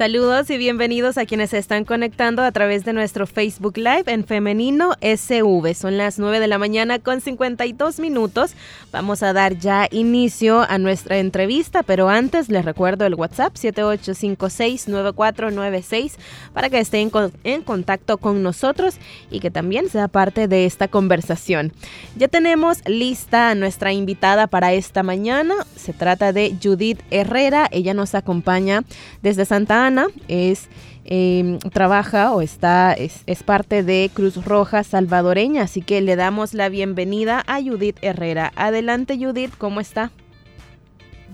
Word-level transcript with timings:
Saludos 0.00 0.48
y 0.48 0.56
bienvenidos 0.56 1.18
a 1.18 1.26
quienes 1.26 1.50
se 1.50 1.58
están 1.58 1.84
conectando 1.84 2.42
a 2.42 2.50
través 2.52 2.86
de 2.86 2.94
nuestro 2.94 3.26
Facebook 3.26 3.76
Live 3.76 4.04
en 4.06 4.24
Femenino 4.24 4.94
SV. 5.02 5.74
Son 5.74 5.98
las 5.98 6.18
9 6.18 6.40
de 6.40 6.46
la 6.46 6.56
mañana 6.56 7.00
con 7.00 7.20
52 7.20 8.00
minutos. 8.00 8.54
Vamos 8.92 9.22
a 9.22 9.34
dar 9.34 9.58
ya 9.58 9.88
inicio 9.90 10.62
a 10.62 10.78
nuestra 10.78 11.18
entrevista, 11.18 11.82
pero 11.82 12.08
antes 12.08 12.48
les 12.48 12.64
recuerdo 12.64 13.04
el 13.04 13.14
WhatsApp 13.14 13.56
78569496 13.56 16.12
para 16.54 16.70
que 16.70 16.78
estén 16.78 17.10
en 17.44 17.60
contacto 17.60 18.16
con 18.16 18.42
nosotros 18.42 18.94
y 19.30 19.40
que 19.40 19.50
también 19.50 19.90
sea 19.90 20.08
parte 20.08 20.48
de 20.48 20.64
esta 20.64 20.88
conversación. 20.88 21.74
Ya 22.16 22.28
tenemos 22.28 22.78
lista 22.88 23.50
a 23.50 23.54
nuestra 23.54 23.92
invitada 23.92 24.46
para 24.46 24.72
esta 24.72 25.02
mañana. 25.02 25.56
Se 25.76 25.92
trata 25.92 26.32
de 26.32 26.56
Judith 26.62 27.02
Herrera. 27.10 27.68
Ella 27.70 27.92
nos 27.92 28.14
acompaña 28.14 28.82
desde 29.20 29.44
Santa 29.44 29.84
Ana 29.84 29.89
es 30.28 30.68
em, 31.04 31.58
trabaja 31.58 32.32
o 32.32 32.40
está 32.40 32.92
es, 32.92 33.24
parte 33.42 33.82
de 33.82 34.10
Cruz 34.12 34.44
Roja 34.44 34.84
Salvadoreña, 34.84 35.62
así 35.62 35.82
que 35.82 36.00
le 36.00 36.16
damos 36.16 36.54
la 36.54 36.68
bienvenida 36.68 37.42
a 37.46 37.60
Judith 37.60 37.96
Herrera. 38.02 38.52
Adelante 38.56 39.18
Judith, 39.18 39.52
¿cómo 39.58 39.80
está? 39.80 40.10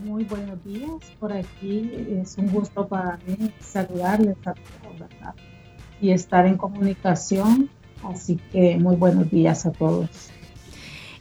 Muy 0.05 0.25
buenos 0.25 0.63
días 0.65 0.91
por 1.19 1.33
aquí. 1.33 1.91
Es 2.23 2.37
un 2.39 2.49
gusto 2.49 2.87
para 2.87 3.19
mí 3.27 3.53
saludarles 3.61 4.37
a 4.45 4.55
todos 4.55 5.09
y 6.01 6.11
estar 6.11 6.47
en 6.47 6.57
comunicación. 6.57 7.71
Así 8.05 8.37
que 8.53 8.77
muy 8.77 8.97
buenos 8.97 9.31
días 9.31 9.67
a 9.67 9.73
todos. 9.73 10.31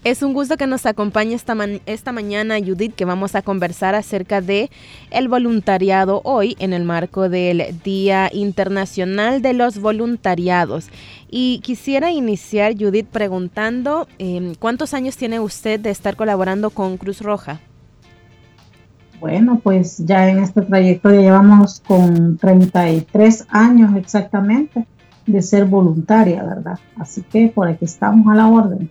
Es 0.06 0.22
un 0.22 0.34
gusto 0.34 0.56
que 0.56 0.67
nos 0.67 0.86
acompañe 0.86 1.34
esta, 1.34 1.58
esta 1.88 2.11
mañana 2.11 2.59
Judith, 2.59 2.94
que 2.94 3.06
vamos 3.06 3.34
a 3.34 3.42
conversar 3.42 3.95
acerca 3.95 4.39
de 4.39 4.70
el 5.09 5.28
voluntariado 5.28 6.22
hoy 6.23 6.56
en 6.59 6.73
el 6.73 6.84
marco 6.84 7.28
del 7.28 7.75
Día 7.84 8.30
Internacional 8.31 9.42
de 9.42 9.53
los 9.53 9.80
Voluntariados. 9.80 10.89
Y 11.28 11.59
quisiera 11.64 12.12
iniciar, 12.12 12.75
Judith, 12.78 13.08
preguntando 13.08 14.08
em, 14.20 14.53
cuántos 14.53 14.94
años 14.94 15.17
tiene 15.17 15.39
usted 15.39 15.80
de 15.80 15.89
estar 15.89 16.16
colaborando 16.16 16.69
con 16.69 16.97
Cruz 16.97 17.22
Roja. 17.22 17.59
Bueno, 19.19 19.59
pues 19.64 19.97
ya 20.06 20.30
en 20.30 20.38
esta 20.38 20.62
trayectoria 20.62 21.22
llevamos 21.22 21.80
con 21.80 22.38
33 22.38 23.47
años 23.50 23.97
exactamente 23.97 24.86
de 25.25 25.42
ser 25.42 25.66
voluntaria, 25.66 26.44
¿verdad? 26.44 26.78
Así 26.95 27.23
que 27.23 27.47
por 27.47 27.67
aquí 27.67 27.86
estamos 27.86 28.28
a 28.31 28.36
la 28.36 28.47
orden. 28.47 28.88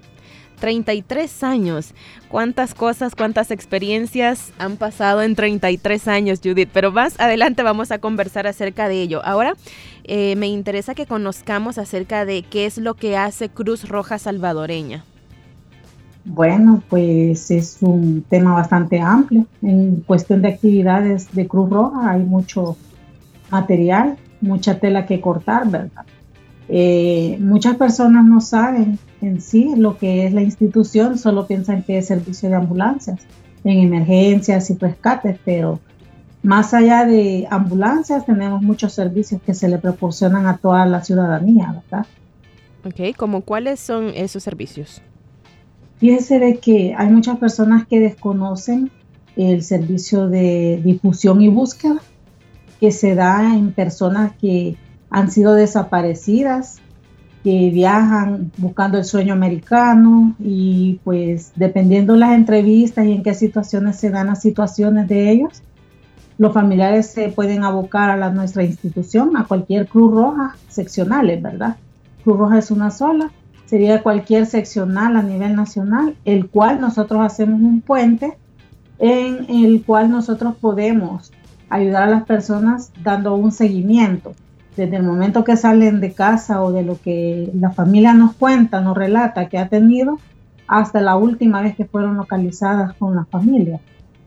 33 0.65 1.43
años. 1.43 1.93
¿Cuántas 2.31 2.75
cosas, 2.75 3.15
cuántas 3.15 3.51
experiencias 3.51 4.55
han 4.59 4.79
pasado 4.79 5.21
en 5.21 5.35
33 5.35 6.09
años, 6.09 6.41
Judith? 6.43 6.71
Pero 6.73 6.91
más 6.91 7.21
adelante 7.21 7.63
vamos 7.63 7.91
a 7.91 7.99
conversar 7.99 8.47
acerca 8.47 8.89
de 8.89 9.03
ello. 9.03 9.21
Ahora 9.27 9.53
eh, 10.05 10.37
me 10.37 10.47
interesa 10.47 10.95
que 10.95 11.05
conozcamos 11.05 11.77
acerca 11.77 12.25
de 12.25 12.45
qué 12.45 12.65
es 12.65 12.79
lo 12.79 12.95
que 12.95 13.19
hace 13.19 13.51
Cruz 13.51 13.87
Roja 13.87 14.19
Salvadoreña. 14.19 15.05
Bueno, 16.25 16.83
pues 16.89 17.51
es 17.51 17.77
un 17.83 18.25
tema 18.27 18.55
bastante 18.55 18.99
amplio. 19.01 19.47
En 19.61 19.97
cuestión 20.07 20.41
de 20.41 20.49
actividades 20.49 21.31
de 21.35 21.47
Cruz 21.47 21.69
Roja 21.69 22.13
hay 22.13 22.23
mucho 22.23 22.79
material, 23.51 24.17
mucha 24.41 24.79
tela 24.79 25.05
que 25.05 25.21
cortar, 25.21 25.69
¿verdad? 25.69 26.07
Eh, 26.69 27.37
muchas 27.41 27.77
personas 27.77 28.25
no 28.25 28.41
saben 28.41 28.99
en 29.21 29.41
sí 29.41 29.75
lo 29.77 29.99
que 29.99 30.27
es 30.27 30.33
la 30.33 30.43
institución, 30.43 31.19
solo 31.19 31.47
piensan 31.47 31.83
que 31.83 31.99
es 31.99 32.07
servicio 32.07 32.49
de 32.49 32.55
ambulancias 32.55 33.21
en 33.65 33.79
emergencias 33.81 34.71
y 34.71 34.77
rescates, 34.79 35.39
pero 35.45 35.81
más 36.43 36.75
allá 36.75 37.07
de 37.07 37.47
ambulancias 37.51 38.27
tenemos 38.27 38.63
muchos 38.63 38.93
servicios 38.93 39.41
que 39.43 39.55
se 39.55 39.69
le 39.69 39.79
proporcionan 39.79 40.47
a 40.47 40.59
toda 40.59 40.85
la 40.87 41.03
ciudadanía, 41.03 41.83
¿verdad? 41.83 42.07
Ok, 42.85 43.17
¿como 43.17 43.41
cuáles 43.41 43.81
son 43.81 44.09
esos 44.15 44.43
servicios? 44.43 45.01
Fíjese 45.99 46.39
de 46.39 46.59
que 46.59 46.95
hay 46.97 47.09
muchas 47.09 47.39
personas 47.39 47.87
que 47.87 48.01
desconocen 48.01 48.91
el 49.37 49.63
servicio 49.63 50.29
de 50.29 50.81
difusión 50.85 51.41
y 51.41 51.49
búsqueda 51.49 52.01
que 52.79 52.91
se 52.91 53.15
da 53.15 53.55
en 53.55 53.73
personas 53.73 54.33
que 54.39 54.77
han 55.15 55.31
sido 55.31 55.55
desaparecidas, 55.55 56.81
que 57.45 57.71
viajan 57.71 58.51
buscando 58.57 58.99
el 58.99 59.05
sueño 59.05 59.33
americano 59.33 60.35
y 60.41 60.99
pues 61.05 61.53
dependiendo 61.55 62.17
las 62.17 62.33
entrevistas 62.33 63.07
y 63.07 63.13
en 63.13 63.23
qué 63.23 63.33
situaciones 63.33 63.97
se 63.97 64.11
dan 64.11 64.27
las 64.27 64.43
situaciones 64.43 65.07
de 65.07 65.31
ellos, 65.31 65.63
los 66.37 66.53
familiares 66.53 67.13
se 67.13 67.29
pueden 67.29 67.63
abocar 67.63 68.11
a 68.11 68.17
la, 68.17 68.31
nuestra 68.31 68.65
institución, 68.65 69.37
a 69.37 69.45
cualquier 69.45 69.87
Cruz 69.87 70.13
Roja 70.13 70.57
seccionales, 70.69 71.41
¿verdad? 71.41 71.77
Cruz 72.25 72.37
Roja 72.37 72.59
es 72.59 72.73
una 72.73 72.91
sola, 72.91 73.31
sería 73.67 74.03
cualquier 74.03 74.47
seccional 74.47 75.15
a 75.15 75.23
nivel 75.23 75.55
nacional, 75.55 76.17
el 76.25 76.49
cual 76.49 76.81
nosotros 76.81 77.21
hacemos 77.25 77.61
un 77.61 77.83
puente 77.83 78.37
en 78.99 79.47
el 79.49 79.85
cual 79.85 80.11
nosotros 80.11 80.57
podemos 80.61 81.31
ayudar 81.69 82.03
a 82.03 82.11
las 82.11 82.25
personas 82.25 82.91
dando 83.05 83.37
un 83.37 83.53
seguimiento 83.53 84.35
desde 84.77 84.97
el 84.97 85.03
momento 85.03 85.45
que 85.45 85.57
salen 85.57 86.01
de 86.01 86.13
casa 86.13 86.63
o 86.63 86.73
de 86.73 86.83
lo 86.83 87.01
que 87.01 87.51
la 87.55 87.71
familia 87.71 88.13
nos 88.13 88.35
cuenta, 88.35 88.81
nos 88.81 88.97
relata 88.97 89.49
que 89.49 89.59
ha 89.59 89.69
tenido, 89.69 90.19
hasta 90.67 91.01
la 91.01 91.17
última 91.17 91.61
vez 91.61 91.77
que 91.77 91.85
fueron 91.85 92.17
localizadas 92.17 92.95
con 92.95 93.15
la 93.15 93.25
familia. 93.25 93.81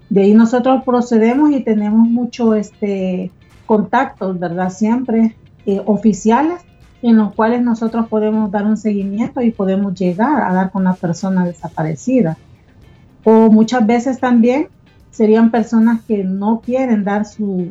De 0.09 0.21
ahí 0.21 0.33
nosotros 0.33 0.83
procedemos 0.83 1.51
y 1.51 1.61
tenemos 1.61 2.07
muchos 2.07 2.55
este, 2.55 3.31
contactos, 3.65 4.39
¿verdad? 4.39 4.69
Siempre 4.69 5.35
eh, 5.65 5.81
oficiales 5.85 6.61
en 7.01 7.17
los 7.17 7.33
cuales 7.33 7.61
nosotros 7.61 8.07
podemos 8.07 8.49
dar 8.51 8.65
un 8.65 8.77
seguimiento 8.77 9.41
y 9.41 9.51
podemos 9.51 9.93
llegar 9.93 10.41
a 10.43 10.53
dar 10.53 10.71
con 10.71 10.83
la 10.83 10.93
persona 10.93 11.45
desaparecida. 11.45 12.37
O 13.23 13.49
muchas 13.51 13.85
veces 13.85 14.19
también 14.19 14.69
serían 15.11 15.51
personas 15.51 16.01
que 16.07 16.23
no 16.23 16.61
quieren 16.61 17.03
dar 17.03 17.25
su, 17.25 17.69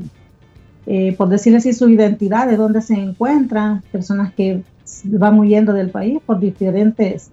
eh, 0.87 1.15
por 1.17 1.29
decirle 1.29 1.59
así, 1.59 1.73
su 1.73 1.89
identidad, 1.89 2.47
de 2.47 2.57
dónde 2.57 2.81
se 2.81 2.95
encuentran, 2.95 3.83
personas 3.91 4.33
que 4.33 4.63
van 5.05 5.39
huyendo 5.39 5.73
del 5.73 5.91
país 5.91 6.21
por 6.25 6.39
diferentes 6.39 7.31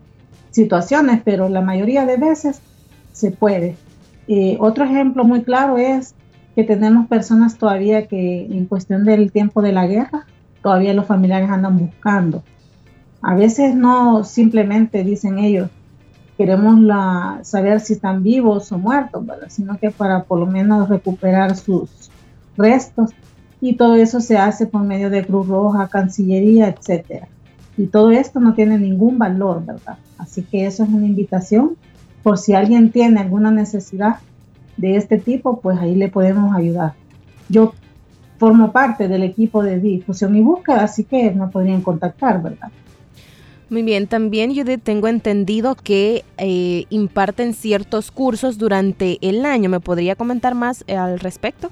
situaciones, 0.50 1.22
pero 1.24 1.50
la 1.50 1.62
mayoría 1.62 2.06
de 2.06 2.18
veces 2.18 2.62
se 3.12 3.32
puede. 3.32 3.76
Eh, 4.28 4.58
otro 4.60 4.86
ejemplo 4.86 5.24
muy 5.24 5.44
claro 5.44 5.78
es 5.78 6.16
que 6.56 6.64
tenemos 6.64 7.08
personas 7.08 7.58
todavía 7.58 8.08
que 8.08 8.46
en 8.46 8.66
cuestión 8.66 9.06
del 9.06 9.32
tiempo 9.32 9.62
de 9.62 9.72
la 9.72 9.86
guerra, 9.86 10.26
todavía 10.62 10.94
los 10.94 11.06
familiares 11.06 11.50
andan 11.50 11.78
buscando. 11.78 12.44
A 13.22 13.36
veces 13.36 13.76
no 13.76 14.24
simplemente 14.24 15.04
dicen 15.04 15.38
ellos, 15.38 15.70
queremos 16.38 16.80
saber 17.44 17.80
si 17.80 17.94
están 17.94 18.24
vivos 18.24 18.72
o 18.72 18.78
muertos, 18.80 19.24
sino 19.50 19.78
que 19.78 19.92
para 19.92 20.24
por 20.24 20.40
lo 20.40 20.48
menos 20.48 20.90
recuperar 20.90 21.56
sus 21.56 22.10
restos 22.58 23.12
y 23.64 23.76
todo 23.76 23.96
eso 23.96 24.20
se 24.20 24.38
hace 24.38 24.68
por 24.68 24.84
medio 24.84 25.10
de 25.10 25.26
Cruz 25.26 25.48
Roja, 25.48 25.88
Cancillería, 25.88 26.68
etcétera. 26.68 27.30
Y 27.78 27.86
todo 27.86 28.12
esto 28.12 28.42
no 28.42 28.56
tiene 28.56 28.78
ningún 28.78 29.18
valor, 29.18 29.66
¿verdad? 29.66 29.98
Así 30.18 30.44
que 30.44 30.66
eso 30.66 30.84
es 30.84 30.90
una 30.90 31.06
invitación. 31.06 31.78
Por 32.24 32.38
si 32.38 32.54
alguien 32.54 32.92
tiene 32.92 33.22
alguna 33.22 33.52
necesidad 33.52 34.18
de 34.76 34.98
este 34.98 35.18
tipo, 35.18 35.62
pues 35.62 35.80
ahí 35.80 35.96
le 35.96 36.10
podemos 36.10 36.54
ayudar. 36.54 36.96
Yo 37.48 37.74
formo 38.38 38.74
parte 38.74 39.08
del 39.08 39.24
equipo 39.24 39.64
de 39.64 39.80
difusión 39.80 40.36
y 40.36 40.42
búsqueda, 40.42 40.84
así 40.84 41.06
que 41.06 41.32
me 41.32 41.48
podrían 41.48 41.82
contactar, 41.84 42.44
¿verdad? 42.44 42.70
Muy 43.70 43.84
bien, 43.84 44.08
también 44.08 44.54
yo 44.54 44.66
tengo 44.78 45.08
entendido 45.08 45.76
que 45.76 46.26
eh, 46.38 46.84
imparten 46.90 47.54
ciertos 47.54 48.12
cursos 48.12 48.58
durante 48.58 49.20
el 49.22 49.46
año. 49.46 49.70
¿Me 49.70 49.80
podría 49.80 50.18
comentar 50.18 50.54
más 50.54 50.84
eh, 50.88 50.98
al 50.98 51.18
respecto? 51.22 51.72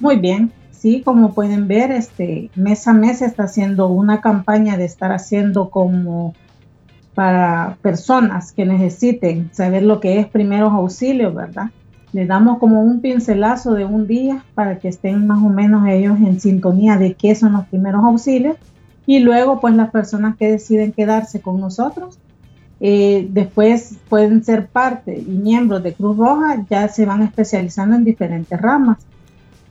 Muy 0.00 0.16
bien, 0.16 0.50
Sí, 0.78 1.02
como 1.04 1.34
pueden 1.34 1.66
ver, 1.66 1.90
este 1.90 2.50
mes 2.54 2.86
a 2.86 2.92
mes 2.92 3.20
está 3.20 3.44
haciendo 3.44 3.88
una 3.88 4.20
campaña 4.20 4.76
de 4.76 4.84
estar 4.84 5.10
haciendo 5.10 5.70
como 5.70 6.34
para 7.16 7.76
personas 7.82 8.52
que 8.52 8.64
necesiten 8.64 9.50
saber 9.52 9.82
lo 9.82 9.98
que 9.98 10.20
es 10.20 10.28
primeros 10.28 10.72
auxilios, 10.72 11.34
¿verdad? 11.34 11.70
Les 12.12 12.28
damos 12.28 12.58
como 12.58 12.80
un 12.80 13.00
pincelazo 13.00 13.74
de 13.74 13.84
un 13.84 14.06
día 14.06 14.44
para 14.54 14.78
que 14.78 14.86
estén 14.86 15.26
más 15.26 15.42
o 15.42 15.48
menos 15.48 15.88
ellos 15.88 16.16
en 16.20 16.38
sintonía 16.38 16.96
de 16.96 17.14
qué 17.14 17.34
son 17.34 17.54
los 17.54 17.66
primeros 17.66 18.04
auxilios 18.04 18.56
Y 19.04 19.18
luego, 19.18 19.60
pues 19.60 19.74
las 19.74 19.90
personas 19.90 20.36
que 20.36 20.48
deciden 20.48 20.92
quedarse 20.92 21.40
con 21.40 21.58
nosotros, 21.58 22.20
eh, 22.78 23.26
después 23.32 23.96
pueden 24.08 24.44
ser 24.44 24.68
parte 24.68 25.18
y 25.18 25.32
miembros 25.32 25.82
de 25.82 25.92
Cruz 25.94 26.16
Roja, 26.16 26.64
ya 26.70 26.86
se 26.86 27.04
van 27.04 27.22
especializando 27.22 27.96
en 27.96 28.04
diferentes 28.04 28.60
ramas, 28.60 28.98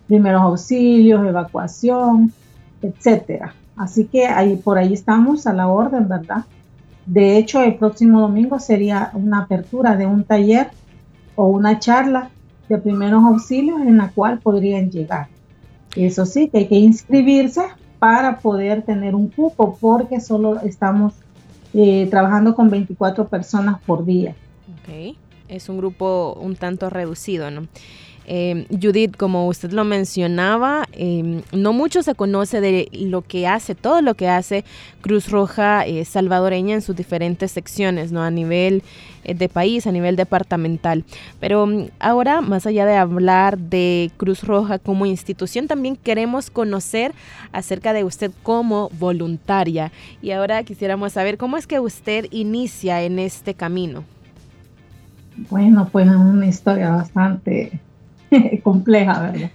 primeros 0.07 0.42
auxilios, 0.42 1.25
evacuación, 1.25 2.33
etcétera. 2.81 3.54
Así 3.75 4.06
que 4.06 4.25
ahí 4.25 4.56
por 4.56 4.77
ahí 4.77 4.94
estamos 4.94 5.45
a 5.45 5.54
la 5.54 5.68
orden, 5.68 6.07
¿verdad? 6.07 6.45
De 7.06 7.38
hecho, 7.38 7.62
el 7.62 7.75
próximo 7.75 8.19
domingo 8.19 8.59
sería 8.59 9.12
una 9.13 9.44
apertura 9.44 9.95
de 9.95 10.06
un 10.06 10.24
taller 10.24 10.71
o 11.36 11.48
una 11.48 11.80
charla 11.80 12.30
de 12.68 12.77
primeros 12.77 13.24
auxilios 13.24 13.80
en 13.81 13.98
la 13.98 14.09
cual 14.09 14.39
podrían 14.39 14.89
llegar. 14.89 15.27
Eso 15.95 16.25
sí, 16.25 16.50
que 16.50 16.59
hay 16.59 16.68
que 16.68 16.75
inscribirse 16.75 17.62
para 18.00 18.39
poder 18.39 18.81
tener 18.83 19.15
un 19.15 19.30
cupo 19.30 19.77
porque 19.80 20.19
solo 20.19 20.59
estamos 20.62 21.13
eh, 21.74 22.07
trabajando 22.09 22.56
con 22.56 22.69
24 22.69 23.27
personas 23.27 23.81
por 23.86 24.06
día. 24.06 24.36
Ok, 24.74 25.15
es 25.48 25.69
un 25.69 25.77
grupo 25.77 26.38
un 26.42 26.56
tanto 26.56 26.89
reducido, 26.89 27.50
¿no? 27.51 27.68
Eh, 28.30 28.68
Judith, 28.70 29.16
como 29.16 29.48
usted 29.48 29.72
lo 29.72 29.86
mencionaba, 29.86 30.86
em, 30.92 31.44
no 31.54 31.72
mucho 31.72 32.04
se 32.04 32.14
conoce 32.14 32.60
de 32.60 32.90
lo 32.92 33.22
que 33.22 33.48
hace, 33.48 33.74
todo 33.74 34.02
lo 34.02 34.16
que 34.16 34.28
hace 34.28 34.66
Cruz 35.00 35.32
Roja 35.32 35.86
eh, 35.86 36.04
salvadoreña 36.04 36.76
en 36.76 36.82
sus 36.82 36.94
diferentes 36.94 37.54
secciones, 37.54 38.12
¿no? 38.12 38.22
A 38.22 38.30
nivel 38.30 38.84
eh, 39.24 39.34
de 39.34 39.48
país, 39.48 39.88
a 39.88 39.94
nivel 39.94 40.18
departamental. 40.18 41.06
Pero 41.40 41.66
mm, 41.68 41.86
ahora, 42.00 42.42
más 42.42 42.66
allá 42.66 42.86
de 42.86 42.98
hablar 42.98 43.58
de 43.58 44.12
Cruz 44.18 44.44
Roja 44.44 44.78
como 44.78 45.06
institución, 45.06 45.68
también 45.68 45.96
queremos 45.96 46.50
conocer 46.50 47.14
acerca 47.54 47.94
de 47.94 48.04
usted 48.04 48.32
como 48.44 48.90
voluntaria. 49.00 49.94
Y 50.22 50.32
ahora 50.32 50.64
quisiéramos 50.64 51.14
saber 51.14 51.38
cómo 51.38 51.56
es 51.56 51.66
que 51.66 51.80
usted 51.80 52.26
inicia 52.32 53.04
en 53.04 53.20
este 53.20 53.54
camino. 53.54 54.04
Bueno, 55.50 55.88
pues 55.92 56.08
es 56.08 56.16
una 56.16 56.48
historia 56.48 56.90
bastante 56.90 57.80
compleja, 58.64 59.32
¿verdad? 59.32 59.52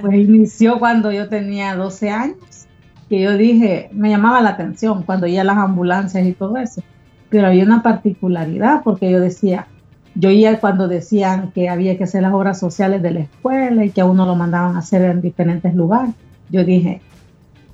Pues 0.00 0.14
inició 0.14 0.78
cuando 0.78 1.12
yo 1.12 1.28
tenía 1.28 1.74
12 1.74 2.10
años, 2.10 2.66
que 3.08 3.20
yo 3.20 3.36
dije, 3.36 3.90
me 3.92 4.10
llamaba 4.10 4.40
la 4.40 4.50
atención 4.50 5.02
cuando 5.02 5.26
ya 5.26 5.44
las 5.44 5.56
ambulancias 5.56 6.26
y 6.26 6.32
todo 6.32 6.56
eso, 6.56 6.82
pero 7.28 7.48
había 7.48 7.64
una 7.64 7.82
particularidad 7.82 8.82
porque 8.82 9.10
yo 9.10 9.20
decía, 9.20 9.66
yo 10.14 10.30
ya 10.30 10.60
cuando 10.60 10.88
decían 10.88 11.50
que 11.52 11.68
había 11.68 11.98
que 11.98 12.04
hacer 12.04 12.22
las 12.22 12.32
obras 12.32 12.58
sociales 12.58 13.02
de 13.02 13.10
la 13.10 13.20
escuela 13.20 13.84
y 13.84 13.90
que 13.90 14.00
a 14.00 14.04
uno 14.04 14.26
lo 14.26 14.36
mandaban 14.36 14.76
a 14.76 14.78
hacer 14.78 15.02
en 15.02 15.20
diferentes 15.20 15.74
lugares, 15.74 16.14
yo 16.50 16.64
dije, 16.64 17.00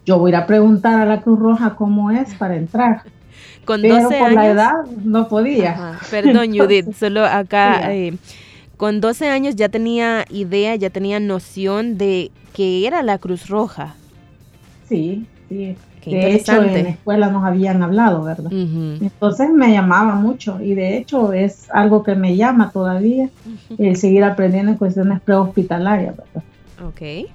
yo 0.06 0.18
voy 0.18 0.32
a 0.32 0.36
ir 0.36 0.42
a 0.42 0.46
preguntar 0.46 1.00
a 1.00 1.04
la 1.04 1.20
Cruz 1.20 1.38
Roja 1.38 1.76
cómo 1.76 2.10
es 2.10 2.34
para 2.34 2.56
entrar. 2.56 3.02
Con 3.64 3.82
12 3.82 4.06
Pero 4.08 4.24
por 4.24 4.32
la 4.32 4.46
edad 4.48 4.72
no 5.04 5.28
podía. 5.28 5.98
Perdón, 6.10 6.56
Judith, 6.56 6.92
solo 6.94 7.24
acá 7.24 7.92
eh, 7.94 8.14
con 8.80 9.02
12 9.02 9.28
años 9.28 9.56
ya 9.56 9.68
tenía 9.68 10.24
idea, 10.30 10.74
ya 10.74 10.88
tenía 10.88 11.20
noción 11.20 11.98
de 11.98 12.30
que 12.54 12.86
era 12.86 13.02
la 13.02 13.18
Cruz 13.18 13.48
Roja. 13.48 13.94
Sí, 14.88 15.26
sí. 15.50 15.76
de 16.06 16.34
hecho, 16.34 16.62
en 16.62 16.84
la 16.84 16.88
escuela 16.88 17.30
nos 17.30 17.44
habían 17.44 17.82
hablado, 17.82 18.24
¿verdad? 18.24 18.50
Entonces 18.50 19.50
me 19.50 19.70
llamaba 19.70 20.14
mucho 20.14 20.62
y 20.62 20.74
de 20.74 20.96
hecho 20.96 21.34
es 21.34 21.68
algo 21.70 22.02
que 22.02 22.14
me 22.14 22.36
llama 22.36 22.70
todavía, 22.70 23.28
el 23.76 23.96
seguir 23.96 24.24
aprendiendo 24.24 24.72
en 24.72 24.78
cuestiones 24.78 25.20
prehospitalarias, 25.20 26.16
¿verdad? 26.16 26.42
Ok. 26.82 27.28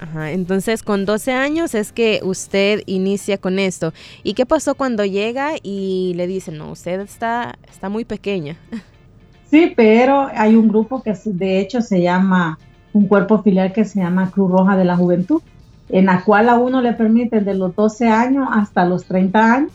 Ajá, 0.00 0.32
entonces 0.32 0.82
con 0.82 1.06
12 1.06 1.30
años 1.30 1.76
es 1.76 1.92
que 1.92 2.22
usted 2.24 2.82
inicia 2.86 3.38
con 3.38 3.60
esto. 3.60 3.92
¿Y 4.24 4.34
qué 4.34 4.46
pasó 4.46 4.74
cuando 4.74 5.04
llega 5.04 5.52
y 5.62 6.12
le 6.16 6.26
dicen, 6.26 6.58
no, 6.58 6.72
usted 6.72 6.98
está, 6.98 7.56
está 7.70 7.88
muy 7.88 8.04
pequeña? 8.04 8.56
Sí, 9.50 9.72
pero 9.76 10.28
hay 10.34 10.56
un 10.56 10.68
grupo 10.68 11.02
que 11.02 11.14
de 11.24 11.60
hecho 11.60 11.80
se 11.80 12.02
llama, 12.02 12.58
un 12.92 13.06
cuerpo 13.06 13.42
filial 13.42 13.72
que 13.72 13.84
se 13.84 14.00
llama 14.00 14.30
Cruz 14.30 14.50
Roja 14.50 14.76
de 14.76 14.84
la 14.84 14.96
Juventud, 14.96 15.40
en 15.88 16.06
la 16.06 16.24
cual 16.24 16.48
a 16.48 16.58
uno 16.58 16.82
le 16.82 16.92
permite 16.94 17.40
de 17.40 17.54
los 17.54 17.74
12 17.76 18.08
años 18.08 18.48
hasta 18.50 18.84
los 18.84 19.04
30 19.04 19.54
años 19.54 19.72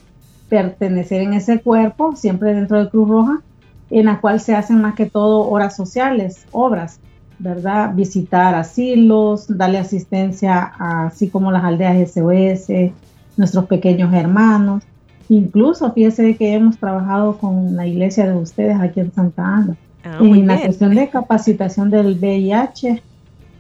pertenecer 0.49 1.21
en 1.21 1.33
ese 1.33 1.61
cuerpo, 1.61 2.15
siempre 2.17 2.53
dentro 2.53 2.83
de 2.83 2.89
Cruz 2.89 3.07
Roja, 3.07 3.41
en 3.89 4.05
la 4.05 4.19
cual 4.19 4.41
se 4.41 4.53
hacen 4.53 4.81
más 4.81 4.95
que 4.95 5.05
todo 5.05 5.49
horas 5.49 5.77
sociales, 5.77 6.45
obras, 6.51 6.99
¿verdad? 7.39 7.93
Visitar 7.95 8.53
asilos, 8.55 9.45
darle 9.47 9.77
asistencia 9.77 10.73
así 10.77 11.29
como 11.29 11.51
las 11.51 11.63
aldeas 11.63 12.11
SOS, 12.11 12.91
nuestros 13.37 13.65
pequeños 13.67 14.13
hermanos. 14.13 14.83
Incluso 15.31 15.89
fíjese 15.93 16.35
que 16.35 16.53
hemos 16.53 16.77
trabajado 16.77 17.37
con 17.37 17.77
la 17.77 17.87
iglesia 17.87 18.27
de 18.27 18.35
ustedes 18.35 18.77
aquí 18.77 18.99
en 18.99 19.13
Santa 19.13 19.47
Ana. 19.47 19.77
Ah, 20.03 20.17
en 20.19 20.45
la 20.45 20.59
cuestión 20.59 20.93
de 20.93 21.09
capacitación 21.09 21.89
del 21.89 22.17
VIH, 22.19 23.01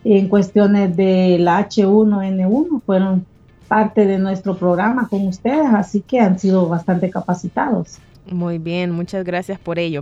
en 0.03 0.27
cuestiones 0.27 0.97
del 0.97 1.47
H1N1, 1.47 2.81
fueron 2.85 3.25
parte 3.69 4.05
de 4.05 4.19
nuestro 4.19 4.57
programa 4.57 5.07
con 5.07 5.25
ustedes, 5.29 5.65
así 5.73 6.01
que 6.01 6.19
han 6.19 6.37
sido 6.37 6.67
bastante 6.67 7.09
capacitados. 7.09 7.99
Muy 8.29 8.57
bien, 8.57 8.91
muchas 8.91 9.23
gracias 9.23 9.57
por 9.57 9.79
ello. 9.79 10.01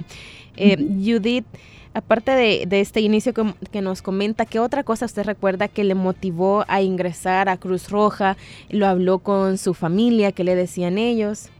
Eh, 0.57 0.75
Judith, 0.75 1.45
aparte 1.93 2.31
de, 2.31 2.65
de, 2.65 2.79
este 2.79 3.01
inicio 3.01 3.31
que, 3.31 3.53
que, 3.69 3.81
nos 3.83 4.01
comenta, 4.01 4.47
¿qué 4.47 4.59
otra 4.59 4.83
cosa 4.83 5.05
usted 5.05 5.23
recuerda 5.23 5.67
que 5.67 5.83
le 5.83 5.93
motivó 5.93 6.65
a 6.67 6.81
ingresar 6.81 7.47
a 7.47 7.57
Cruz 7.57 7.91
Roja? 7.91 8.37
¿Lo 8.71 8.87
habló 8.87 9.19
con 9.19 9.59
su 9.59 9.75
familia? 9.75 10.31
¿Qué 10.31 10.43
le 10.43 10.55
decían 10.55 10.97
ellos? 10.97 11.51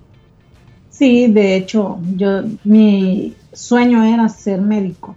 Sí, 0.89 1.27
de 1.27 1.55
hecho, 1.55 1.99
yo 2.15 2.43
mi 2.63 3.35
sueño 3.53 4.03
era 4.03 4.27
ser 4.29 4.61
médico, 4.61 5.15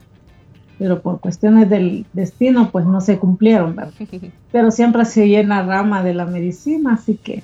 pero 0.78 1.00
por 1.00 1.20
cuestiones 1.20 1.68
del 1.68 2.06
destino, 2.12 2.70
pues 2.70 2.86
no 2.86 3.00
se 3.00 3.18
cumplieron, 3.18 3.76
¿verdad? 3.76 3.92
Pero 4.52 4.70
siempre 4.70 5.04
seguí 5.04 5.36
en 5.36 5.48
la 5.48 5.62
rama 5.62 6.02
de 6.02 6.12
la 6.12 6.26
medicina, 6.26 6.94
así 6.94 7.14
que 7.14 7.42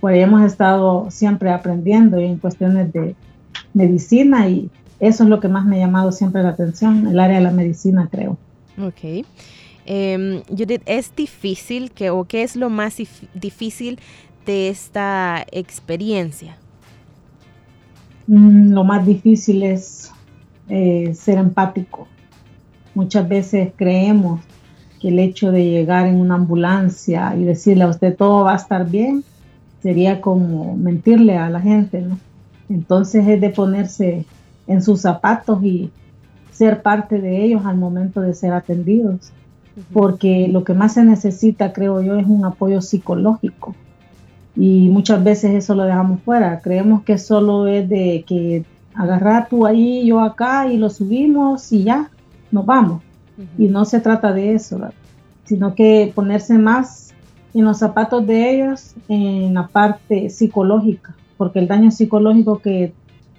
pues 0.00 0.22
hemos 0.22 0.42
estado 0.42 1.10
siempre 1.10 1.50
aprendiendo 1.50 2.18
en 2.18 2.38
cuestiones 2.38 2.92
de 2.92 3.14
medicina 3.74 4.48
y 4.48 4.70
eso 5.00 5.24
es 5.24 5.28
lo 5.28 5.40
que 5.40 5.48
más 5.48 5.66
me 5.66 5.76
ha 5.76 5.86
llamado 5.86 6.12
siempre 6.12 6.42
la 6.42 6.50
atención, 6.50 7.06
el 7.06 7.20
área 7.20 7.38
de 7.38 7.44
la 7.44 7.50
medicina, 7.50 8.08
creo. 8.10 8.38
Ok. 8.78 9.24
Eh, 9.86 10.42
Judith, 10.48 10.82
¿es 10.86 11.14
difícil 11.14 11.90
que, 11.92 12.10
o 12.10 12.24
qué 12.24 12.42
es 12.42 12.56
lo 12.56 12.70
más 12.70 12.96
difícil 13.34 13.98
de 14.44 14.68
esta 14.68 15.44
experiencia? 15.52 16.56
Mm, 18.26 18.72
lo 18.72 18.84
más 18.84 19.06
difícil 19.06 19.62
es 19.62 20.12
eh, 20.68 21.14
ser 21.14 21.38
empático. 21.38 22.08
Muchas 22.94 23.28
veces 23.28 23.72
creemos 23.76 24.40
que 25.00 25.08
el 25.08 25.18
hecho 25.18 25.52
de 25.52 25.64
llegar 25.64 26.06
en 26.06 26.16
una 26.16 26.34
ambulancia 26.34 27.36
y 27.36 27.44
decirle 27.44 27.84
a 27.84 27.88
usted 27.88 28.16
todo 28.16 28.44
va 28.44 28.54
a 28.54 28.56
estar 28.56 28.88
bien 28.88 29.22
sería 29.82 30.20
como 30.20 30.76
mentirle 30.76 31.36
a 31.36 31.50
la 31.50 31.60
gente, 31.60 32.00
¿no? 32.00 32.18
Entonces 32.68 33.28
es 33.28 33.40
de 33.40 33.50
ponerse 33.50 34.24
en 34.66 34.82
sus 34.82 35.02
zapatos 35.02 35.62
y 35.62 35.90
ser 36.50 36.82
parte 36.82 37.20
de 37.20 37.44
ellos 37.44 37.64
al 37.64 37.76
momento 37.76 38.20
de 38.20 38.34
ser 38.34 38.52
atendidos, 38.52 39.30
porque 39.92 40.48
lo 40.48 40.64
que 40.64 40.74
más 40.74 40.94
se 40.94 41.04
necesita, 41.04 41.72
creo 41.72 42.00
yo, 42.00 42.16
es 42.16 42.26
un 42.26 42.44
apoyo 42.44 42.80
psicológico 42.80 43.74
y 44.56 44.88
muchas 44.88 45.22
veces 45.22 45.54
eso 45.54 45.74
lo 45.74 45.84
dejamos 45.84 46.20
fuera. 46.22 46.60
Creemos 46.60 47.02
que 47.02 47.18
solo 47.18 47.66
es 47.66 47.88
de 47.88 48.24
que 48.26 48.64
agarrar 48.94 49.48
tú 49.48 49.66
ahí, 49.66 50.06
yo 50.06 50.20
acá 50.20 50.66
y 50.66 50.78
lo 50.78 50.88
subimos 50.88 51.70
y 51.72 51.84
ya, 51.84 52.10
nos 52.50 52.64
vamos. 52.64 53.02
Y 53.58 53.68
no 53.68 53.84
se 53.84 54.00
trata 54.00 54.32
de 54.32 54.54
eso, 54.54 54.80
sino 55.44 55.74
que 55.74 56.10
ponerse 56.14 56.56
más 56.56 57.12
en 57.52 57.64
los 57.66 57.78
zapatos 57.78 58.26
de 58.26 58.50
ellos 58.50 58.94
en 59.08 59.52
la 59.52 59.66
parte 59.66 60.30
psicológica, 60.30 61.14
porque 61.36 61.58
el 61.58 61.68
daño 61.68 61.90
psicológico 61.90 62.58
que 62.58 62.94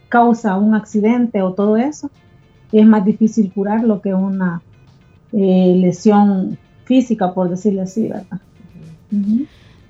causa 0.10 0.56
un 0.58 0.76
accidente 0.76 1.42
o 1.42 1.54
todo 1.54 1.78
eso 1.78 2.12
es 2.72 2.86
más 2.86 3.04
difícil 3.04 3.52
curarlo 3.52 4.02
que 4.02 4.14
una 4.14 4.62
eh, 5.34 5.76
lesión 5.78 6.60
física, 6.86 7.34
por 7.34 7.50
decirlo 7.50 7.82
así, 7.82 8.08
¿verdad? 8.08 8.40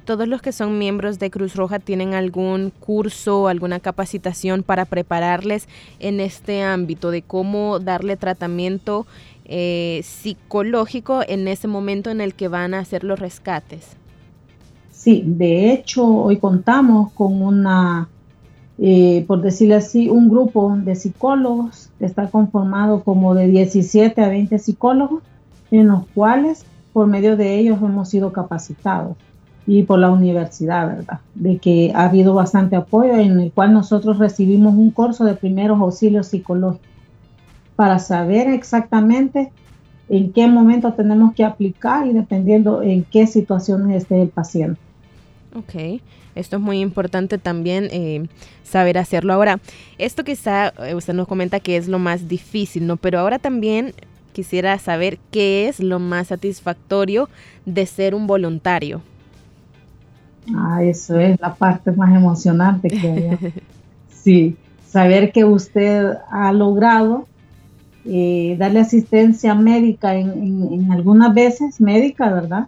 Todos 0.08 0.26
los 0.30 0.42
que 0.42 0.54
son 0.54 0.80
miembros 0.80 1.20
de 1.20 1.30
Cruz 1.30 1.58
Roja 1.58 1.80
tienen 1.80 2.14
algún 2.14 2.72
curso, 2.80 3.50
alguna 3.50 3.82
capacitación 3.82 4.64
para 4.64 4.86
prepararles 4.86 5.68
en 6.00 6.22
este 6.22 6.64
ámbito 6.64 7.12
de 7.12 7.24
cómo 7.24 7.80
darle 7.80 8.16
tratamiento 8.16 9.06
eh, 9.44 10.00
psicológico 10.06 11.24
en 11.28 11.50
ese 11.50 11.68
momento 11.68 12.10
en 12.10 12.22
el 12.22 12.36
que 12.36 12.48
van 12.48 12.74
a 12.74 12.80
hacer 12.80 13.04
los 13.04 13.20
rescates. 13.20 13.98
Sí, 14.92 15.24
de 15.26 15.74
hecho 15.74 16.08
hoy 16.08 16.38
contamos 16.38 17.12
con 17.12 17.42
una, 17.42 18.08
eh, 18.80 19.26
por 19.28 19.42
decirlo 19.42 19.76
así, 19.76 20.08
un 20.08 20.30
grupo 20.30 20.74
de 20.78 20.96
psicólogos 20.96 21.90
que 22.00 22.06
está 22.06 22.30
conformado 22.30 23.04
como 23.04 23.36
de 23.36 23.48
17 23.48 24.22
a 24.22 24.30
20 24.30 24.58
psicólogos, 24.58 25.22
en 25.70 25.90
los 25.90 26.06
cuales 26.16 26.66
por 26.94 27.08
medio 27.08 27.36
de 27.36 27.60
ellos 27.60 27.78
hemos 27.82 28.08
sido 28.08 28.32
capacitados 28.32 29.18
y 29.68 29.84
por 29.84 30.00
la 30.00 30.10
universidad, 30.10 30.88
¿verdad? 30.88 31.20
De 31.36 31.58
que 31.58 31.92
ha 31.94 32.06
habido 32.06 32.34
bastante 32.34 32.78
apoyo 32.78 33.16
en 33.16 33.40
el 33.40 33.52
cual 33.52 33.74
nosotros 33.74 34.18
recibimos 34.18 34.74
un 34.74 34.92
curso 34.92 35.26
de 35.26 35.36
primeros 35.36 35.80
auxilios 35.80 36.28
psicológicos 36.28 36.88
para 37.76 38.00
saber 38.00 38.48
exactamente 38.48 39.52
en 40.10 40.32
qué 40.32 40.48
momento 40.48 40.94
tenemos 40.94 41.36
que 41.36 41.44
aplicar 41.44 42.08
y 42.08 42.14
dependiendo 42.14 42.82
en 42.82 43.04
qué 43.04 43.28
situaciones 43.28 44.04
esté 44.04 44.22
el 44.22 44.30
paciente. 44.30 44.80
Ok, 45.54 46.02
esto 46.34 46.56
es 46.56 46.62
muy 46.62 46.80
importante 46.80 47.38
también 47.38 47.90
eh, 47.92 48.28
saber 48.64 48.98
hacerlo. 48.98 49.34
Ahora, 49.34 49.60
esto 49.98 50.24
quizá 50.24 50.70
eh, 50.80 50.96
usted 50.96 51.14
nos 51.14 51.28
comenta 51.28 51.60
que 51.60 51.76
es 51.76 51.90
lo 51.90 52.00
más 52.00 52.30
difícil, 52.30 52.88
¿no? 52.88 52.96
Pero 52.96 53.20
ahora 53.20 53.38
también 53.38 53.94
quisiera 54.32 54.78
saber 54.80 55.20
qué 55.30 55.68
es 55.68 55.82
lo 55.82 56.00
más 56.00 56.28
satisfactorio 56.28 57.28
de 57.66 57.86
ser 57.86 58.16
un 58.16 58.28
voluntario. 58.28 59.02
Ah, 60.56 60.84
eso 60.84 61.20
es 61.20 61.40
la 61.40 61.56
parte 61.56 61.92
más 61.92 62.16
emocionante 62.16 62.88
que 62.90 63.10
hay. 63.10 63.54
sí, 64.10 64.56
saber 64.88 65.32
que 65.32 65.46
usted 65.46 66.14
ha 66.32 66.52
logrado 66.54 67.26
eh, 68.06 68.56
darle 68.58 68.80
asistencia 68.80 69.54
médica 69.54 70.16
en, 70.16 70.92
algunas 70.92 71.34
veces, 71.34 71.82
médica, 71.82 72.32
¿verdad? 72.32 72.68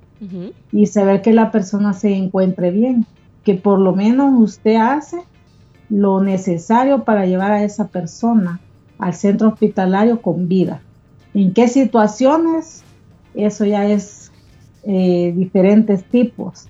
Y 0.74 0.88
saber 0.88 1.22
que 1.22 1.32
la 1.32 1.50
persona 1.50 1.94
se 1.94 2.14
encuentre 2.14 2.72
bien, 2.72 3.06
que 3.46 3.56
por 3.56 3.80
lo 3.80 3.96
menos 3.96 4.34
usted 4.38 4.76
hace 4.76 5.18
lo 5.90 6.22
necesario 6.22 7.06
para 7.06 7.26
llevar 7.26 7.52
a 7.52 7.64
esa 7.64 7.88
persona 7.88 8.60
al 8.98 9.14
centro 9.14 9.48
hospitalario 9.48 10.22
con 10.22 10.50
vida. 10.50 10.82
¿En 11.34 11.54
qué 11.54 11.70
situaciones? 11.70 12.84
Eso 13.34 13.64
ya 13.64 13.86
es 13.86 14.34
eh, 14.84 15.34
diferentes 15.38 16.04
tipos 16.04 16.68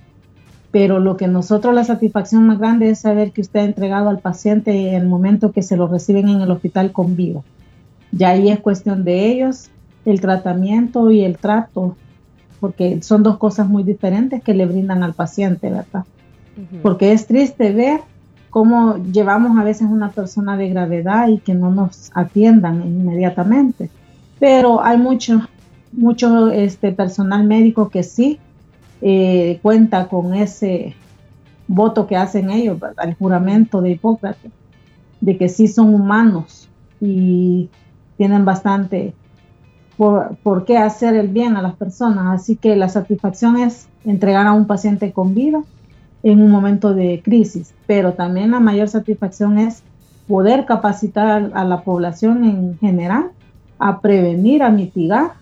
pero 0.71 0.99
lo 0.99 1.17
que 1.17 1.27
nosotros 1.27 1.73
la 1.73 1.83
satisfacción 1.83 2.45
más 2.45 2.59
grande 2.59 2.89
es 2.89 2.99
saber 2.99 3.31
que 3.31 3.41
usted 3.41 3.61
ha 3.61 3.63
entregado 3.63 4.09
al 4.09 4.19
paciente 4.19 4.89
en 4.89 4.95
el 4.95 5.07
momento 5.07 5.51
que 5.51 5.63
se 5.63 5.77
lo 5.77 5.87
reciben 5.87 6.29
en 6.29 6.41
el 6.41 6.51
hospital 6.51 6.91
con 6.91 7.15
vida. 7.15 7.41
Ya 8.11 8.29
ahí 8.29 8.49
es 8.49 8.59
cuestión 8.59 9.03
de 9.03 9.27
ellos, 9.27 9.69
el 10.05 10.21
tratamiento 10.21 11.09
y 11.11 11.23
el 11.23 11.37
trato, 11.37 11.95
porque 12.59 13.01
son 13.01 13.23
dos 13.23 13.37
cosas 13.37 13.67
muy 13.67 13.83
diferentes 13.83 14.43
que 14.43 14.53
le 14.53 14.65
brindan 14.65 15.03
al 15.03 15.13
paciente, 15.13 15.69
¿verdad? 15.69 16.05
Porque 16.81 17.13
es 17.13 17.25
triste 17.25 17.71
ver 17.71 18.01
cómo 18.49 18.97
llevamos 18.97 19.57
a 19.57 19.63
veces 19.63 19.87
una 19.89 20.11
persona 20.11 20.57
de 20.57 20.69
gravedad 20.69 21.29
y 21.29 21.37
que 21.37 21.53
no 21.53 21.71
nos 21.71 22.11
atiendan 22.13 22.85
inmediatamente. 22.85 23.89
Pero 24.39 24.83
hay 24.83 24.97
mucho, 24.97 25.41
mucho 25.93 26.51
este, 26.51 26.91
personal 26.91 27.45
médico 27.45 27.89
que 27.89 28.03
sí 28.03 28.39
eh, 29.01 29.59
cuenta 29.61 30.07
con 30.07 30.33
ese 30.33 30.95
voto 31.67 32.07
que 32.07 32.17
hacen 32.17 32.49
ellos, 32.49 32.79
el 33.03 33.13
juramento 33.15 33.81
de 33.81 33.91
Hipócrates, 33.91 34.51
de 35.21 35.37
que 35.37 35.49
sí 35.49 35.67
son 35.67 35.93
humanos 35.93 36.67
y 36.99 37.69
tienen 38.17 38.45
bastante 38.45 39.13
por, 39.97 40.37
por, 40.43 40.65
qué 40.65 40.77
hacer 40.77 41.15
el 41.15 41.27
bien 41.27 41.57
a 41.57 41.61
las 41.61 41.75
personas. 41.75 42.39
Así 42.41 42.55
que 42.55 42.75
la 42.75 42.89
satisfacción 42.89 43.57
es 43.57 43.87
entregar 44.05 44.47
a 44.47 44.53
un 44.53 44.65
paciente 44.65 45.11
con 45.11 45.35
vida 45.35 45.61
en 46.23 46.41
un 46.41 46.51
momento 46.51 46.93
de 46.93 47.21
crisis, 47.23 47.73
pero 47.85 48.13
también 48.13 48.51
la 48.51 48.59
mayor 48.59 48.89
satisfacción 48.89 49.57
es 49.57 49.83
poder 50.27 50.65
capacitar 50.65 51.51
a 51.53 51.63
la 51.63 51.81
población 51.81 52.43
en 52.43 52.77
general 52.77 53.31
a 53.79 54.01
prevenir, 54.01 54.61
a 54.63 54.69
mitigar 54.69 55.33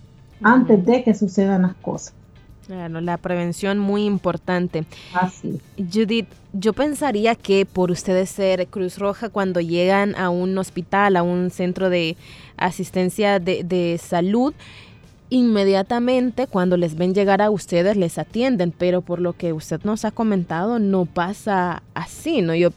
antes 0.41 0.85
de 0.85 1.03
que 1.03 1.13
sucedan 1.13 1.63
las 1.63 1.75
cosas. 1.75 2.13
Claro, 2.67 2.99
la 2.99 3.17
prevención 3.17 3.79
muy 3.79 4.03
importante. 4.03 4.83
Así. 5.13 5.59
Judith, 5.77 6.27
yo 6.51 6.73
pensaría 6.73 7.35
que 7.35 7.65
por 7.65 7.91
ustedes 7.91 8.29
ser 8.29 8.67
Cruz 8.67 8.97
Roja, 8.97 9.29
cuando 9.29 9.61
llegan 9.61 10.15
a 10.15 10.29
un 10.29 10.57
hospital, 10.57 11.15
a 11.15 11.23
un 11.23 11.49
centro 11.49 11.89
de 11.89 12.17
asistencia 12.57 13.39
de, 13.39 13.63
de 13.63 13.97
salud, 13.97 14.53
inmediatamente 15.29 16.47
cuando 16.47 16.77
les 16.77 16.95
ven 16.95 17.13
llegar 17.13 17.41
a 17.41 17.49
ustedes 17.49 17.97
les 17.97 18.17
atienden, 18.17 18.73
pero 18.77 19.01
por 19.01 19.19
lo 19.19 19.33
que 19.33 19.53
usted 19.53 19.81
nos 19.83 20.05
ha 20.05 20.11
comentado 20.11 20.79
no 20.79 21.05
pasa 21.05 21.83
así, 21.93 22.41
¿no? 22.41 22.55
Yo, 22.55 22.69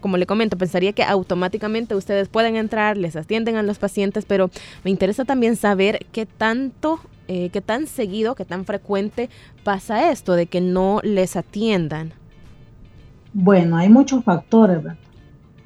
como 0.00 0.16
le 0.16 0.26
comento, 0.26 0.58
pensaría 0.58 0.92
que 0.92 1.02
automáticamente 1.04 1.94
ustedes 1.94 2.28
pueden 2.28 2.56
entrar, 2.56 2.96
les 2.96 3.16
atienden 3.16 3.56
a 3.56 3.62
los 3.62 3.78
pacientes, 3.78 4.24
pero 4.26 4.50
me 4.84 4.90
interesa 4.90 5.24
también 5.24 5.56
saber 5.56 6.06
qué 6.12 6.26
tanto 6.26 7.00
eh, 7.28 7.50
qué 7.50 7.60
tan 7.60 7.86
seguido, 7.86 8.34
qué 8.34 8.44
tan 8.44 8.64
frecuente 8.64 9.30
pasa 9.62 10.10
esto 10.10 10.34
de 10.34 10.46
que 10.46 10.60
no 10.60 11.00
les 11.02 11.36
atiendan? 11.36 12.12
Bueno, 13.32 13.76
hay 13.76 13.88
muchos 13.88 14.24
factores, 14.24 14.82
¿verdad? 14.82 14.96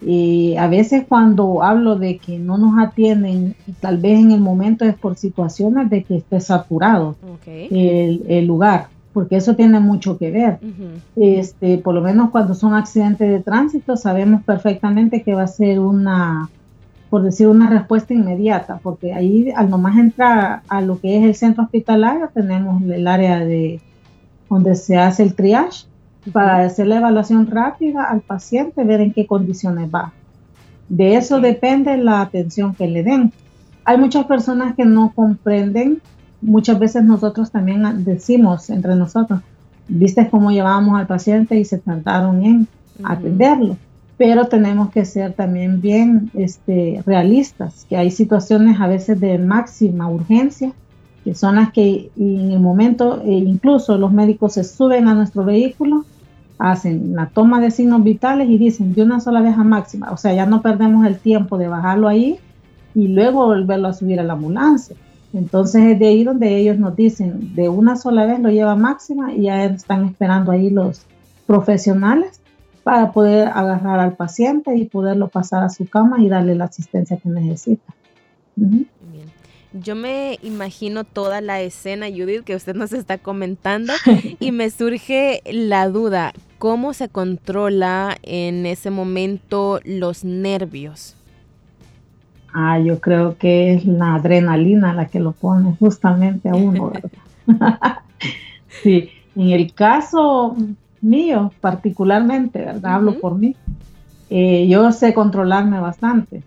Y 0.01 0.55
a 0.57 0.69
veces 0.69 1.05
cuando 1.09 1.63
hablo 1.63 1.97
de 1.97 2.19
que 2.19 2.39
no 2.39 2.57
nos 2.57 2.79
atienden, 2.79 3.57
tal 3.81 3.99
vez 3.99 4.21
en 4.21 4.31
el 4.31 4.41
momento 4.41 4.85
es 4.85 4.95
por 4.95 5.17
situaciones 5.17 5.91
de 5.91 6.05
que 6.05 6.19
esté 6.19 6.41
saturado 6.41 7.17
el, 7.45 8.47
lugar, 8.47 8.89
porque 9.13 9.37
eso 9.37 9.57
tiene 9.57 9.81
mucho 9.81 10.17
que 10.17 10.31
ver. 10.31 10.61
este, 11.17 11.79
por 11.79 11.95
lo 11.95 12.01
menos 12.01 12.31
cuando 12.31 12.55
son 12.55 12.75
accidentes 12.75 13.29
de 13.29 13.41
tránsito, 13.41 13.97
sabemos 13.97 14.45
perfectamente 14.45 15.25
que 15.25 15.35
va 15.35 15.43
a 15.43 15.49
ser 15.49 15.81
una 15.81 16.49
por 17.11 17.23
decir 17.23 17.49
una 17.49 17.71
respuesta 17.71 18.13
inmediata, 18.13 18.81
porque 18.83 19.15
ahí 19.15 19.51
al 19.57 19.71
nomás 19.71 19.97
entrar 19.97 20.63
a 20.69 20.81
lo 20.81 21.01
que 21.01 21.19
es 21.19 21.25
el 21.25 21.35
centro 21.35 21.65
hospitalario 21.65 22.29
tenemos 22.33 22.83
el 22.83 23.07
área 23.07 23.39
de 23.39 23.81
donde 24.51 24.75
se 24.75 24.97
hace 24.97 25.23
el 25.23 25.35
triage 25.35 25.87
para 26.33 26.63
hacer 26.63 26.87
la 26.87 26.97
evaluación 26.97 27.47
rápida 27.47 28.05
al 28.05 28.21
paciente, 28.21 28.85
ver 28.85 29.01
en 29.01 29.13
qué 29.13 29.27
condiciones 29.27 29.89
va. 29.95 30.13
De 30.89 31.17
eso 31.17 31.41
depende 31.41 31.97
la 31.97 32.21
atención 32.21 32.75
que 32.75 32.87
le 32.87 33.03
den. 33.03 33.33
Hay 33.85 33.97
muchas 33.99 34.27
personas 34.27 34.75
que 34.75 34.85
no 34.85 35.13
comprenden, 35.15 36.01
muchas 36.43 36.79
veces 36.79 37.05
nosotros 37.05 37.51
también 37.51 38.05
decimos 38.05 38.69
entre 38.69 38.95
nosotros, 38.95 39.41
viste 39.87 40.29
cómo 40.29 40.51
llevábamos 40.51 40.99
al 40.99 41.07
paciente 41.07 41.59
y 41.59 41.65
se 41.65 41.79
tardaron 41.79 42.45
en 42.45 42.69
atenderlo 43.03 43.77
pero 44.19 44.47
tenemos 44.47 44.91
que 44.91 45.05
ser 45.05 45.33
también 45.33 45.81
bien 45.81 46.31
este, 46.35 47.03
realistas, 47.07 47.87
que 47.89 47.97
hay 47.97 48.11
situaciones 48.11 48.81
a 48.81 48.89
veces 48.89 49.19
de 49.21 49.39
máxima 49.39 50.11
urgencia, 50.11 50.73
que 51.25 51.35
son 51.35 51.55
las 51.55 51.73
que 51.73 52.11
en 52.19 52.51
el 52.51 52.59
momento, 52.59 53.23
e 53.25 53.31
incluso 53.31 53.97
los 53.97 54.13
médicos 54.13 54.55
se 54.55 54.65
suben 54.65 55.07
a 55.07 55.15
nuestro 55.15 55.45
vehículo, 55.45 56.05
hacen 56.59 57.15
la 57.15 57.27
toma 57.27 57.61
de 57.61 57.71
signos 57.71 58.03
vitales 58.03 58.49
y 58.51 58.59
dicen 58.59 58.93
de 58.93 59.03
una 59.03 59.21
sola 59.21 59.41
vez 59.41 59.57
a 59.57 59.63
máxima, 59.63 60.11
o 60.11 60.17
sea, 60.17 60.35
ya 60.35 60.47
no 60.47 60.63
perdemos 60.63 61.07
el 61.07 61.17
tiempo 61.19 61.57
de 61.57 61.69
bajarlo 61.69 62.09
ahí 62.09 62.41
y 62.97 63.07
luego 63.07 63.47
volverlo 63.47 63.87
a 63.87 63.93
subir 63.93 64.19
a 64.19 64.25
la 64.25 64.33
ambulancia. 64.33 64.97
Entonces 65.33 65.85
es 65.85 65.99
de 66.01 66.09
ahí 66.09 66.25
donde 66.25 66.57
ellos 66.57 66.77
nos 66.79 66.97
dicen, 66.97 67.55
de 67.55 67.69
una 67.69 67.95
sola 67.95 68.27
vez 68.27 68.41
lo 68.41 68.51
lleva 68.51 68.75
máxima 68.75 69.33
y 69.33 69.43
ya 69.43 69.65
están 69.67 70.07
esperando 70.07 70.51
ahí 70.51 70.71
los 70.71 71.03
profesionales 71.47 72.41
para 72.89 73.13
poder 73.13 73.49
agarrar 73.49 74.01
al 74.01 74.17
paciente 74.17 74.75
y 74.75 74.87
poderlo 74.87 75.29
pasar 75.29 75.63
a 75.63 75.69
su 75.69 75.87
cama 75.87 76.23
y 76.23 76.31
darle 76.31 76.55
la 76.55 76.65
asistencia 76.65 77.19
que 77.19 77.29
necesita. 77.29 77.93
Yo 79.75 79.95
me 79.95 80.39
imagino 80.43 81.05
toda 81.05 81.43
la 81.43 81.61
escena, 81.61 82.07
Judith, 82.07 82.45
que 82.45 82.57
usted 82.57 82.75
nos 82.75 82.95
está 82.95 83.19
comentando 83.19 83.93
y 84.41 84.53
me 84.53 84.71
surge 84.71 85.43
la 85.45 85.87
duda, 85.91 86.33
¿cómo 86.59 86.95
se 86.95 87.11
controla 87.11 88.17
en 88.23 88.65
ese 88.65 88.89
momento 88.89 89.81
los 89.85 90.25
nervios? 90.25 91.15
Ah, 92.55 92.79
yo 92.79 93.01
creo 93.03 93.37
que 93.37 93.75
es 93.75 93.85
la 93.85 94.15
adrenalina 94.15 94.95
la 94.95 95.09
que 95.09 95.21
lo 95.21 95.33
pone 95.33 95.77
justamente 95.79 96.49
a 96.49 96.55
uno, 96.55 96.91
¿verdad? 96.91 97.99
sí, 98.83 99.11
en 99.37 99.51
el 99.51 99.75
caso 99.75 100.57
mío 101.01 101.53
particularmente, 101.61 102.61
¿verdad? 102.61 102.95
Hablo 102.95 103.19
por 103.19 103.37
mí. 103.37 103.57
Eh, 104.31 104.67
yo 104.69 104.93
sé 104.93 105.15
controlarme 105.15 105.81
bastante. 105.81 106.43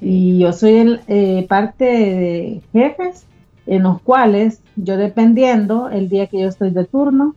Y 0.00 0.38
yo 0.38 0.52
soy 0.52 1.00
eh, 1.08 1.46
parte 1.48 1.84
de 1.84 2.62
jefes 2.72 3.24
en 3.66 3.82
los 3.82 4.00
cuales 4.00 4.60
yo 4.76 4.96
dependiendo 4.96 5.88
el 5.90 6.08
día 6.08 6.26
que 6.26 6.40
yo 6.40 6.48
estoy 6.48 6.70
de 6.70 6.84
turno, 6.84 7.34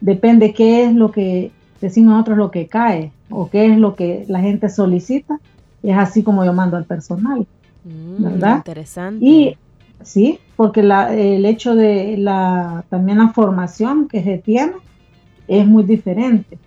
depende 0.00 0.52
qué 0.52 0.84
es 0.84 0.94
lo 0.94 1.10
que 1.10 1.50
decimos 1.80 2.12
nosotros 2.12 2.38
lo 2.38 2.50
que 2.50 2.66
cae 2.66 3.12
o 3.30 3.48
qué 3.50 3.66
es 3.66 3.78
lo 3.78 3.94
que 3.94 4.24
la 4.28 4.40
gente 4.40 4.68
solicita, 4.68 5.40
es 5.82 5.96
así 5.96 6.22
como 6.22 6.44
yo 6.44 6.52
mando 6.52 6.76
al 6.76 6.84
personal, 6.84 7.46
mm, 7.84 8.22
¿verdad? 8.22 8.56
Interesante. 8.58 9.24
Y 9.24 9.56
sí, 10.02 10.38
porque 10.56 10.82
la, 10.82 11.14
el 11.14 11.44
hecho 11.44 11.74
de 11.74 12.16
la 12.16 12.84
también 12.88 13.18
la 13.18 13.28
formación 13.28 14.08
que 14.08 14.22
se 14.22 14.38
tiene 14.38 14.72
es 15.48 15.66
muy 15.66 15.84
diferente. 15.84 16.58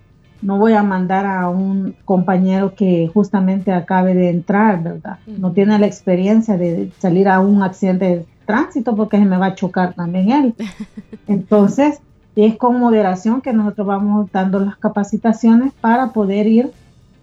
No 0.41 0.59
voy 0.59 0.73
a 0.73 0.83
mandar 0.83 1.25
a 1.25 1.49
un 1.49 1.95
compañero 2.05 2.75
que 2.75 3.09
justamente 3.11 3.71
acabe 3.71 4.13
de 4.13 4.29
entrar, 4.29 4.83
¿verdad? 4.83 5.17
No 5.25 5.51
tiene 5.51 5.79
la 5.79 5.87
experiencia 5.87 6.57
de 6.57 6.91
salir 6.99 7.27
a 7.27 7.39
un 7.39 7.63
accidente 7.63 8.05
de 8.05 8.25
tránsito 8.45 8.95
porque 8.95 9.17
se 9.17 9.25
me 9.25 9.37
va 9.37 9.47
a 9.47 9.55
chocar 9.55 9.93
también 9.93 10.31
él. 10.31 10.55
Entonces, 11.27 11.99
es 12.35 12.55
con 12.55 12.79
moderación 12.79 13.41
que 13.41 13.51
nosotros 13.51 13.87
vamos 13.87 14.31
dando 14.31 14.59
las 14.59 14.77
capacitaciones 14.77 15.73
para 15.73 16.11
poder 16.13 16.45
ir 16.45 16.71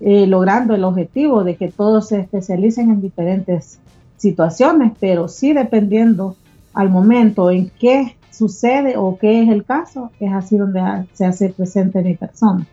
eh, 0.00 0.26
logrando 0.26 0.74
el 0.74 0.82
objetivo 0.82 1.44
de 1.44 1.54
que 1.54 1.68
todos 1.68 2.08
se 2.08 2.18
especialicen 2.18 2.90
en 2.90 3.00
diferentes 3.00 3.78
situaciones, 4.16 4.92
pero 4.98 5.28
sí 5.28 5.52
dependiendo 5.52 6.36
al 6.72 6.90
momento 6.90 7.50
en 7.50 7.70
qué 7.78 8.16
sucede 8.34 8.96
o 8.96 9.18
qué 9.18 9.42
es 9.42 9.48
el 9.48 9.64
caso, 9.64 10.10
es 10.20 10.32
así 10.32 10.56
donde 10.56 10.80
se 11.12 11.24
hace 11.24 11.50
presente 11.50 12.02
mi 12.02 12.16
persona, 12.16 12.66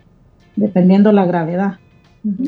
dependiendo 0.55 1.11
la 1.11 1.25
gravedad. 1.25 1.77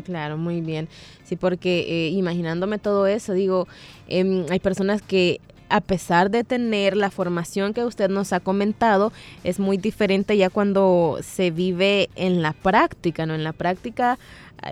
Claro, 0.06 0.38
muy 0.38 0.62
bien. 0.62 0.88
Sí, 1.24 1.36
porque 1.36 1.80
eh, 1.88 2.10
imaginándome 2.10 2.78
todo 2.78 3.08
eso, 3.08 3.34
digo, 3.34 3.68
em, 4.08 4.46
hay 4.50 4.60
personas 4.60 5.02
que 5.02 5.40
a 5.70 5.82
pesar 5.82 6.30
de 6.30 6.44
tener 6.44 6.96
la 6.96 7.10
formación 7.10 7.74
que 7.74 7.84
usted 7.84 8.08
nos 8.08 8.32
ha 8.32 8.40
comentado, 8.40 9.12
es 9.44 9.60
muy 9.60 9.78
diferente 9.78 10.38
ya 10.38 10.52
cuando 10.52 11.18
se 11.24 11.50
vive 11.50 12.12
en 12.16 12.44
la 12.44 12.54
práctica, 12.54 13.26
¿no? 13.26 13.34
En 13.34 13.44
la 13.44 13.54
práctica 13.54 14.20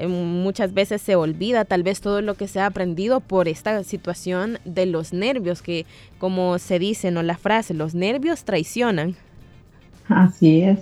muchas 0.08 0.74
veces 0.74 1.02
se 1.02 1.16
olvida 1.16 1.66
tal 1.66 1.84
vez 1.84 2.02
todo 2.02 2.22
lo 2.22 2.36
que 2.36 2.48
se 2.48 2.60
ha 2.60 2.66
aprendido 2.66 3.20
por 3.20 3.48
esta 3.48 3.84
situación 3.84 4.60
de 4.66 4.86
los 4.86 5.14
nervios, 5.14 5.62
que 5.62 5.86
como 6.18 6.58
se 6.60 6.80
dice, 6.80 7.12
¿no? 7.12 7.24
La 7.24 7.38
frase, 7.38 7.74
los 7.74 7.94
nervios 7.96 8.44
traicionan. 8.44 9.16
Así 10.08 10.62
es, 10.62 10.80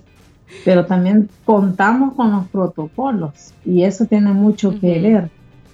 pero 0.65 0.85
también 0.85 1.29
contamos 1.45 2.15
con 2.15 2.31
los 2.31 2.47
protocolos 2.47 3.53
y 3.65 3.83
eso 3.83 4.05
tiene 4.05 4.33
mucho 4.33 4.79
que 4.79 4.99
ver, 4.99 5.29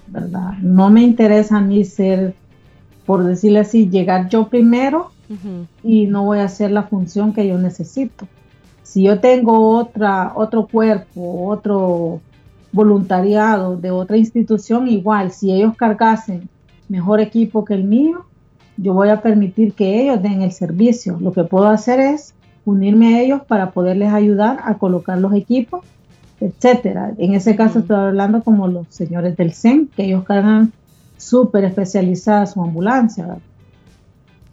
¿verdad? 0.07 0.53
No 0.61 0.89
me 0.89 1.01
interesa 1.01 1.57
a 1.57 1.61
mí 1.61 1.85
ser 1.85 2.35
por 3.05 3.23
decirle 3.23 3.59
así, 3.59 3.89
llegar 3.89 4.29
yo 4.29 4.47
primero 4.47 5.11
y 5.83 6.05
no 6.05 6.23
voy 6.23 6.39
a 6.39 6.45
hacer 6.45 6.71
la 6.71 6.83
función 6.83 7.33
que 7.33 7.47
yo 7.47 7.57
necesito. 7.57 8.27
Si 8.83 9.03
yo 9.03 9.19
tengo 9.19 9.77
otra, 9.77 10.33
otro 10.35 10.67
cuerpo, 10.67 11.47
otro 11.47 12.21
voluntariado 12.75 13.77
de 13.77 13.89
otra 13.89 14.17
institución, 14.17 14.87
igual, 14.89 15.31
si 15.31 15.51
ellos 15.51 15.75
cargasen 15.77 16.49
mejor 16.89 17.21
equipo 17.21 17.63
que 17.63 17.73
el 17.73 17.85
mío, 17.85 18.25
yo 18.77 18.93
voy 18.93 19.09
a 19.09 19.21
permitir 19.21 19.73
que 19.73 20.01
ellos 20.03 20.21
den 20.21 20.41
el 20.41 20.51
servicio. 20.51 21.17
Lo 21.21 21.31
que 21.31 21.45
puedo 21.45 21.67
hacer 21.67 22.01
es 22.01 22.35
unirme 22.65 23.15
a 23.15 23.21
ellos 23.21 23.41
para 23.47 23.71
poderles 23.71 24.11
ayudar 24.11 24.59
a 24.65 24.77
colocar 24.77 25.17
los 25.17 25.33
equipos, 25.33 25.85
etcétera. 26.41 27.13
En 27.17 27.33
ese 27.33 27.55
caso 27.55 27.79
estoy 27.79 27.95
hablando 27.95 28.43
como 28.43 28.67
los 28.67 28.87
señores 28.89 29.37
del 29.37 29.53
CEN, 29.53 29.89
que 29.95 30.03
ellos 30.03 30.25
cargan 30.25 30.73
súper 31.17 31.63
especializada 31.63 32.45
su 32.45 32.61
ambulancia. 32.61 33.37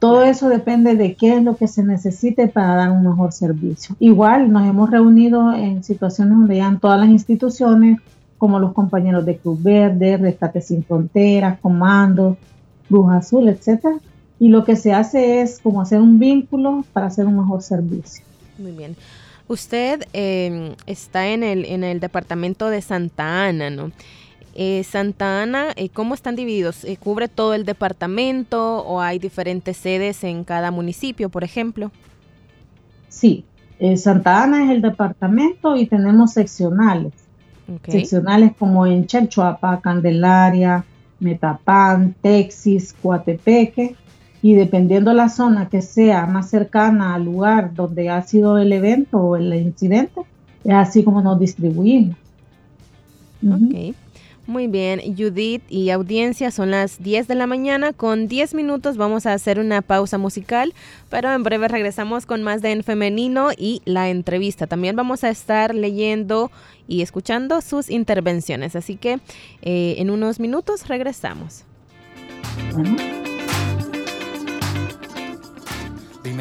Todo 0.02 0.24
eso 0.24 0.48
depende 0.48 0.96
de 0.96 1.14
qué 1.14 1.36
es 1.36 1.44
lo 1.44 1.56
que 1.56 1.68
se 1.68 1.84
necesite 1.84 2.48
para 2.48 2.74
dar 2.74 2.90
un 2.90 3.04
mejor 3.04 3.32
servicio. 3.32 3.94
Igual 4.00 4.50
nos 4.50 4.68
hemos 4.68 4.90
reunido 4.90 5.54
en 5.54 5.84
situaciones 5.84 6.36
donde 6.36 6.56
ya 6.56 6.76
todas 6.80 6.98
las 6.98 7.08
instituciones, 7.08 8.00
como 8.36 8.58
los 8.58 8.72
compañeros 8.72 9.24
de 9.24 9.36
Cruz 9.36 9.62
Verde, 9.62 10.16
Rescate 10.16 10.60
Sin 10.60 10.82
Fronteras, 10.82 11.60
Comando, 11.60 12.36
Cruz 12.88 13.12
Azul, 13.12 13.48
etc. 13.48 13.90
Y 14.40 14.48
lo 14.48 14.64
que 14.64 14.74
se 14.74 14.92
hace 14.92 15.40
es 15.40 15.60
como 15.60 15.80
hacer 15.80 16.00
un 16.00 16.18
vínculo 16.18 16.84
para 16.92 17.06
hacer 17.06 17.24
un 17.26 17.36
mejor 17.36 17.62
servicio. 17.62 18.24
Muy 18.58 18.72
bien. 18.72 18.96
Usted 19.46 20.02
eh, 20.14 20.74
está 20.86 21.28
en 21.28 21.44
el, 21.44 21.64
en 21.64 21.84
el 21.84 22.00
departamento 22.00 22.70
de 22.70 22.82
Santa 22.82 23.44
Ana, 23.46 23.70
¿no? 23.70 23.92
Eh, 24.54 24.84
Santa 24.84 25.42
Ana, 25.42 25.68
eh, 25.76 25.88
¿cómo 25.88 26.14
están 26.14 26.36
divididos? 26.36 26.84
Eh, 26.84 26.98
¿Cubre 26.98 27.28
todo 27.28 27.54
el 27.54 27.64
departamento 27.64 28.84
o 28.84 29.00
hay 29.00 29.18
diferentes 29.18 29.76
sedes 29.76 30.24
en 30.24 30.44
cada 30.44 30.70
municipio, 30.70 31.30
por 31.30 31.42
ejemplo? 31.42 31.90
Sí, 33.08 33.44
Santa 33.96 34.44
Ana 34.44 34.64
es 34.64 34.70
el 34.70 34.82
departamento 34.82 35.76
y 35.76 35.86
tenemos 35.86 36.32
seccionales. 36.32 37.12
Seccionales 37.88 38.52
como 38.58 38.86
en 38.86 39.06
Chalchuapa, 39.06 39.80
Candelaria, 39.80 40.84
Metapán, 41.20 42.14
Texas, 42.20 42.94
Coatepeque 43.00 43.96
y 44.42 44.54
dependiendo 44.54 45.12
la 45.14 45.28
zona 45.28 45.68
que 45.68 45.80
sea 45.80 46.26
más 46.26 46.50
cercana 46.50 47.14
al 47.14 47.24
lugar 47.24 47.74
donde 47.74 48.10
ha 48.10 48.22
sido 48.22 48.58
el 48.58 48.72
evento 48.72 49.18
o 49.18 49.36
el 49.36 49.54
incidente, 49.54 50.20
es 50.64 50.74
así 50.74 51.02
como 51.02 51.22
nos 51.22 51.38
distribuimos. 51.38 52.16
Muy 54.46 54.66
bien, 54.66 55.00
Judith 55.16 55.62
y 55.68 55.90
audiencia, 55.90 56.50
son 56.50 56.72
las 56.72 57.00
10 57.00 57.28
de 57.28 57.36
la 57.36 57.46
mañana. 57.46 57.92
Con 57.92 58.26
10 58.26 58.54
minutos 58.54 58.96
vamos 58.96 59.24
a 59.24 59.34
hacer 59.34 59.60
una 59.60 59.82
pausa 59.82 60.18
musical, 60.18 60.74
pero 61.10 61.32
en 61.32 61.44
breve 61.44 61.68
regresamos 61.68 62.26
con 62.26 62.42
más 62.42 62.60
de 62.60 62.72
En 62.72 62.82
Femenino 62.82 63.50
y 63.56 63.82
la 63.84 64.10
entrevista. 64.10 64.66
También 64.66 64.96
vamos 64.96 65.22
a 65.22 65.30
estar 65.30 65.76
leyendo 65.76 66.50
y 66.88 67.02
escuchando 67.02 67.60
sus 67.60 67.88
intervenciones, 67.88 68.74
así 68.74 68.96
que 68.96 69.20
eh, 69.62 69.94
en 69.98 70.10
unos 70.10 70.40
minutos 70.40 70.88
regresamos. 70.88 71.64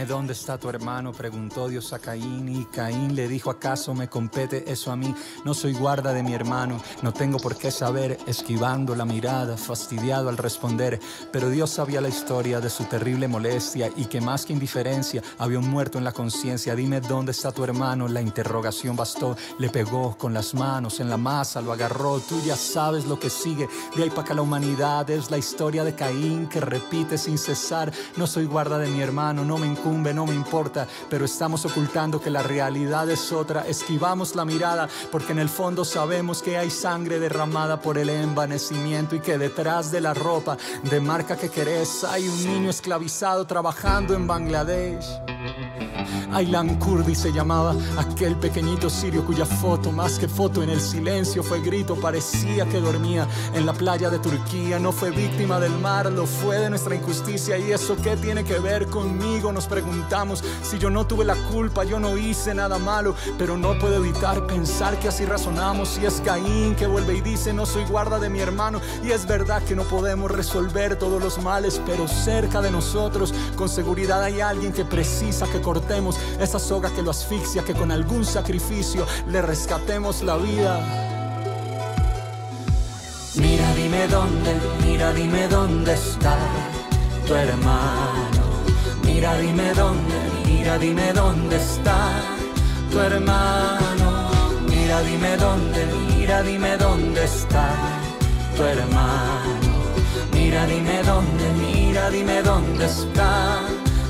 Dónde 0.06 0.34
está 0.34 0.58
tu 0.58 0.68
hermano, 0.70 1.14
preguntó 1.14 1.70
Dios 1.70 1.94
a 1.94 2.00
Caín 2.00 2.50
y 2.50 2.66
Caín 2.66 3.16
le 3.16 3.28
dijo, 3.28 3.50
¿acaso 3.50 3.94
me 3.94 4.10
compete 4.10 4.70
eso 4.72 4.92
a 4.92 4.96
mí? 4.96 5.14
No 5.46 5.54
soy 5.54 5.74
guarda 5.74 6.12
de 6.12 6.24
mi 6.24 6.34
hermano, 6.34 6.82
no 7.02 7.14
tengo 7.14 7.38
por 7.38 7.56
qué 7.56 7.72
saber, 7.72 8.18
esquivando 8.26 8.96
la 8.96 9.06
mirada, 9.06 9.58
fastidiado 9.58 10.28
al 10.30 10.38
responder, 10.38 11.00
pero 11.32 11.50
Dios 11.50 11.70
sabía 11.70 12.02
la 12.02 12.10
historia 12.10 12.60
de 12.60 12.70
su 12.70 12.84
terrible 12.86 13.28
molestia 13.28 13.90
y 13.96 14.06
que 14.06 14.22
más 14.22 14.46
que 14.46 14.54
indiferencia 14.54 15.22
había 15.38 15.60
un 15.60 15.70
muerto 15.70 15.98
en 15.98 16.04
la 16.04 16.12
conciencia. 16.12 16.76
Dime 16.76 17.00
dónde 17.00 17.32
está 17.32 17.52
tu 17.52 17.64
hermano, 17.64 18.08
la 18.08 18.22
interrogación 18.22 18.96
bastó, 18.96 19.38
le 19.60 19.70
pegó 19.70 20.18
con 20.18 20.34
las 20.34 20.54
manos 20.54 21.00
en 21.00 21.10
la 21.10 21.18
masa, 21.18 21.62
lo 21.62 21.72
agarró, 21.72 22.20
tú 22.20 22.42
ya 22.46 22.56
sabes 22.56 23.06
lo 23.06 23.20
que 23.20 23.30
sigue, 23.30 23.70
de 23.96 24.04
ahí 24.04 24.10
para 24.10 24.24
acá 24.24 24.34
la 24.34 24.42
humanidad 24.42 25.10
es 25.10 25.32
la 25.32 25.38
historia 25.38 25.84
de 25.84 25.96
Caín 25.96 26.48
que 26.48 26.60
repite 26.60 27.18
sin 27.18 27.38
cesar, 27.38 27.92
no 28.18 28.28
soy 28.28 28.46
guarda 28.46 28.78
de 28.78 28.90
mi 28.90 29.02
hermano, 29.02 29.46
no 29.46 29.58
me 29.58 29.68
no 29.92 30.26
me 30.26 30.34
importa, 30.34 30.88
pero 31.10 31.26
estamos 31.26 31.66
ocultando 31.66 32.22
que 32.22 32.30
la 32.30 32.42
realidad 32.42 33.10
es 33.10 33.32
otra. 33.32 33.68
Esquivamos 33.68 34.36
la 34.36 34.46
mirada 34.46 34.88
porque 35.12 35.34
en 35.34 35.40
el 35.40 35.50
fondo 35.50 35.84
sabemos 35.84 36.42
que 36.42 36.58
hay 36.58 36.70
sangre 36.70 37.20
derramada 37.20 37.82
por 37.82 37.98
el 37.98 38.10
envanecimiento 38.10 39.16
y 39.16 39.20
que 39.20 39.38
detrás 39.38 39.92
de 39.92 40.02
la 40.02 40.14
ropa 40.14 40.58
de 40.90 41.02
marca 41.02 41.36
que 41.36 41.50
querés 41.50 42.04
hay 42.06 42.28
un 42.28 42.46
niño 42.46 42.70
esclavizado 42.70 43.46
trabajando 43.46 44.16
en 44.16 44.28
Bangladesh. 44.28 45.06
Aylan 46.34 46.80
Kurdi 46.80 47.14
se 47.14 47.34
llamaba 47.34 47.76
aquel 47.98 48.38
pequeñito 48.38 48.90
sirio 48.90 49.26
cuya 49.26 49.46
foto, 49.46 49.92
más 49.92 50.18
que 50.18 50.30
foto 50.30 50.64
en 50.64 50.70
el 50.70 50.80
silencio, 50.80 51.44
fue 51.44 51.60
grito, 51.60 51.96
parecía 51.96 52.66
que 52.66 52.80
dormía 52.80 53.28
en 53.54 53.66
la 53.66 53.74
playa 53.74 54.10
de 54.10 54.20
Turquía. 54.20 54.80
No 54.80 54.94
fue 54.94 55.12
víctima 55.12 55.60
del 55.60 55.78
mar, 55.80 56.10
lo 56.12 56.26
fue 56.26 56.58
de 56.60 56.70
nuestra 56.70 56.96
injusticia. 56.96 57.58
¿Y 57.58 57.72
eso 57.72 57.98
qué 58.02 58.16
tiene 58.16 58.46
que 58.46 58.60
ver 58.60 58.88
conmigo? 58.88 59.52
Nos 59.52 59.68
preguntamos 59.68 59.81
si 60.64 60.78
yo 60.78 60.90
no 60.90 61.06
tuve 61.08 61.26
la 61.26 61.36
culpa, 61.36 61.84
yo 61.84 62.00
no 62.00 62.18
hice 62.18 62.54
nada 62.54 62.78
malo, 62.78 63.16
pero 63.38 63.58
no 63.58 63.78
puedo 63.80 63.96
evitar 63.96 64.46
pensar 64.46 65.00
que 65.00 65.08
así 65.08 65.26
razonamos. 65.26 65.98
Y 65.98 66.06
es 66.06 66.22
Caín 66.22 66.76
que 66.76 66.88
vuelve 66.88 67.16
y 67.16 67.22
dice: 67.22 67.54
No 67.54 67.66
soy 67.66 67.84
guarda 67.86 68.20
de 68.20 68.30
mi 68.30 68.40
hermano. 68.40 68.82
Y 69.04 69.12
es 69.12 69.26
verdad 69.26 69.64
que 69.64 69.76
no 69.76 69.84
podemos 69.84 70.30
resolver 70.32 70.98
todos 70.98 71.22
los 71.22 71.42
males, 71.42 71.82
pero 71.86 72.08
cerca 72.08 72.62
de 72.62 72.72
nosotros, 72.72 73.34
con 73.56 73.70
seguridad, 73.70 74.24
hay 74.24 74.42
alguien 74.42 74.74
que 74.74 74.86
precisa 74.86 75.48
que 75.48 75.62
cortemos 75.62 76.18
esa 76.40 76.60
soga 76.60 76.90
que 76.92 77.02
lo 77.02 77.12
asfixia, 77.12 77.64
que 77.64 77.74
con 77.74 77.92
algún 77.92 78.26
sacrificio 78.26 79.06
le 79.28 79.42
rescatemos 79.42 80.22
la 80.24 80.38
vida. 80.38 81.12
Mira, 83.36 83.74
dime 83.76 84.08
dónde, 84.08 84.56
mira, 84.86 85.14
dime 85.14 85.48
dónde 85.48 85.94
está 85.94 86.38
tu 87.26 87.34
hermano. 87.34 88.31
Mira, 89.22 89.38
dime 89.38 89.72
dónde, 89.76 90.16
mira, 90.48 90.78
dime 90.80 91.14
dónde 91.14 91.56
está 91.56 92.10
tu 92.90 93.00
hermano. 93.00 94.32
Mira, 94.68 95.00
dime 95.04 95.38
dónde, 95.38 95.86
mira, 96.10 96.42
dime 96.42 96.76
dónde 96.76 97.24
está 97.26 97.70
tu 98.58 98.64
hermano. 98.64 99.74
Mira, 100.34 100.66
dime 100.66 101.04
dónde, 101.04 101.52
mira, 101.54 102.10
dime 102.10 102.42
dónde 102.42 102.86
está 102.86 103.60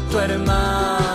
tu 0.09 0.17
hermano. 0.17 1.10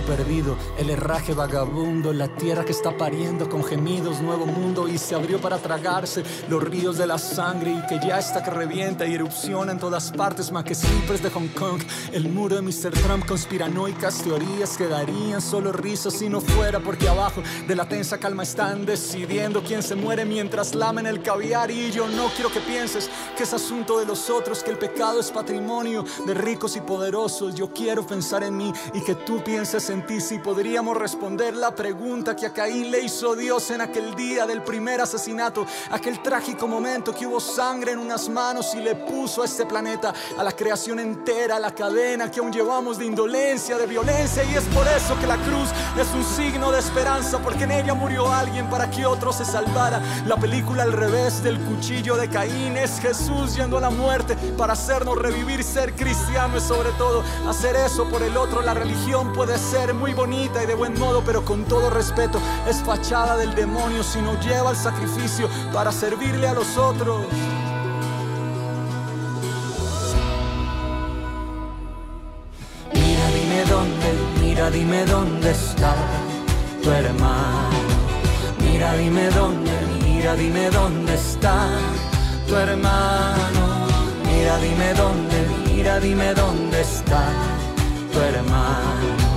Paraíso 0.00 0.18
perdido, 0.18 0.56
el 0.78 0.90
herraje 0.90 1.34
vagabundo, 1.34 2.12
la 2.12 2.28
tierra 2.28 2.64
que 2.64 2.72
está 2.72 2.96
pariendo 2.96 3.48
con 3.48 3.62
gemidos, 3.62 4.20
nuevo 4.20 4.46
mundo 4.46 4.88
y 4.88 4.98
se 4.98 5.14
abrió 5.14 5.40
para 5.40 5.58
tragarse 5.58 6.24
los 6.48 6.62
ríos 6.62 6.98
de 6.98 7.06
la 7.06 7.18
sangre 7.18 7.72
y 7.72 7.86
que 7.86 8.04
ya 8.04 8.18
está 8.18 8.42
que 8.42 8.50
revienta 8.50 9.06
y 9.06 9.14
erupciona 9.14 9.72
en 9.72 9.78
todas 9.78 10.10
partes, 10.12 10.50
más 10.50 10.64
que 10.64 10.74
siempre 10.74 11.18
de 11.18 11.30
Hong 11.30 11.48
Kong, 11.48 11.80
el 12.12 12.28
muro 12.28 12.56
de 12.56 12.62
Mr. 12.62 12.90
Trump, 12.90 13.26
conspiranoicas 13.26 14.22
teorías 14.22 14.76
quedarían 14.76 15.40
solo 15.40 15.72
risas 15.72 16.14
si 16.14 16.28
no 16.28 16.40
fuera 16.40 16.80
porque 16.80 17.08
abajo 17.08 17.42
de 17.66 17.74
la 17.74 17.88
tensa 17.88 18.18
calma 18.18 18.42
están 18.42 18.84
decidiendo 18.84 19.62
quién 19.62 19.82
se 19.82 19.94
muere 19.94 20.24
mientras 20.24 20.74
lamen 20.74 21.06
el 21.06 21.22
caviar 21.22 21.70
y 21.70 21.90
yo 21.90 22.08
no 22.08 22.28
quiero 22.34 22.50
que 22.52 22.60
pienses 22.60 23.10
que 23.36 23.44
es 23.44 23.52
asunto 23.54 23.98
de 23.98 24.06
los 24.06 24.30
otros, 24.30 24.62
que 24.62 24.70
el 24.70 24.78
pecado 24.78 25.20
es 25.20 25.30
patrimonio 25.30 26.04
de 26.26 26.34
ricos 26.34 26.76
y 26.76 26.80
poderosos, 26.80 27.54
yo 27.54 27.72
quiero 27.72 28.06
pensar 28.06 28.42
en 28.42 28.56
mí 28.56 28.72
y 28.94 29.00
que 29.00 29.14
tú 29.14 29.42
pienses 29.42 29.87
en 29.90 30.04
ti 30.04 30.20
si 30.20 30.38
podríamos 30.38 30.96
responder 30.96 31.54
la 31.56 31.74
pregunta 31.74 32.34
que 32.34 32.46
a 32.46 32.52
Caín 32.52 32.90
le 32.90 33.00
hizo 33.00 33.36
Dios 33.36 33.70
en 33.70 33.80
aquel 33.80 34.14
día 34.14 34.44
del 34.44 34.62
primer 34.62 35.00
asesinato, 35.00 35.64
aquel 35.90 36.20
trágico 36.20 36.66
momento 36.66 37.14
que 37.14 37.26
hubo 37.26 37.38
sangre 37.38 37.92
en 37.92 37.98
unas 37.98 38.28
manos 38.28 38.74
y 38.74 38.80
le 38.80 38.96
puso 38.96 39.42
a 39.42 39.44
este 39.44 39.64
planeta, 39.66 40.12
a 40.36 40.42
la 40.42 40.52
creación 40.52 40.98
entera, 40.98 41.58
la 41.58 41.70
cadena 41.70 42.30
que 42.30 42.40
aún 42.40 42.52
llevamos 42.52 42.98
de 42.98 43.06
indolencia, 43.06 43.78
de 43.78 43.86
violencia 43.86 44.42
y 44.44 44.56
es 44.56 44.64
por 44.64 44.86
eso 44.88 45.18
que 45.20 45.26
la 45.26 45.36
cruz 45.36 45.68
es 45.96 46.08
un 46.12 46.24
signo 46.24 46.72
de 46.72 46.80
esperanza 46.80 47.38
porque 47.38 47.64
en 47.64 47.70
ella 47.70 47.94
murió 47.94 48.30
alguien 48.32 48.68
para 48.68 48.90
que 48.90 49.06
otro 49.06 49.32
se 49.32 49.44
salvara. 49.44 50.02
La 50.26 50.36
película 50.36 50.82
al 50.82 50.92
revés 50.92 51.42
del 51.42 51.58
cuchillo 51.60 52.16
de 52.16 52.28
Caín 52.28 52.76
es 52.76 52.98
Jesús 52.98 53.54
yendo 53.54 53.78
a 53.78 53.80
la 53.80 53.90
muerte 53.90 54.36
para 54.56 54.72
hacernos 54.72 55.16
revivir, 55.16 55.62
ser 55.62 55.94
cristiano 55.94 56.58
y 56.58 56.60
sobre 56.60 56.90
todo 56.98 57.22
hacer 57.48 57.76
eso 57.76 58.08
por 58.08 58.22
el 58.22 58.36
otro. 58.36 58.60
La 58.60 58.74
religión 58.74 59.32
puede 59.32 59.56
ser 59.56 59.67
muy 59.94 60.14
bonita 60.14 60.62
y 60.62 60.66
de 60.66 60.74
buen 60.74 60.98
modo, 60.98 61.22
pero 61.22 61.44
con 61.44 61.64
todo 61.64 61.90
respeto 61.90 62.40
es 62.66 62.78
fachada 62.78 63.36
del 63.36 63.54
demonio 63.54 64.02
si 64.02 64.18
no 64.22 64.40
lleva 64.40 64.70
el 64.70 64.76
sacrificio 64.76 65.46
para 65.74 65.92
servirle 65.92 66.48
a 66.48 66.54
los 66.54 66.78
otros. 66.78 67.26
Mira, 72.94 73.26
dime 73.34 73.64
dónde, 73.68 74.40
mira, 74.40 74.70
dime 74.70 75.04
dónde 75.04 75.50
está 75.50 75.94
tu 76.82 76.90
hermano. 76.90 77.78
Mira, 78.60 78.94
dime 78.94 79.28
dónde, 79.30 79.72
mira, 80.02 80.34
dime 80.34 80.70
dónde 80.70 81.14
está 81.14 81.68
tu 82.46 82.56
hermano. 82.56 83.86
Mira, 84.24 84.56
dime 84.58 84.94
dónde, 84.94 85.46
mira, 85.66 86.00
dime 86.00 86.32
dónde 86.32 86.80
está 86.80 87.22
tu 88.10 88.18
hermano. 88.18 89.27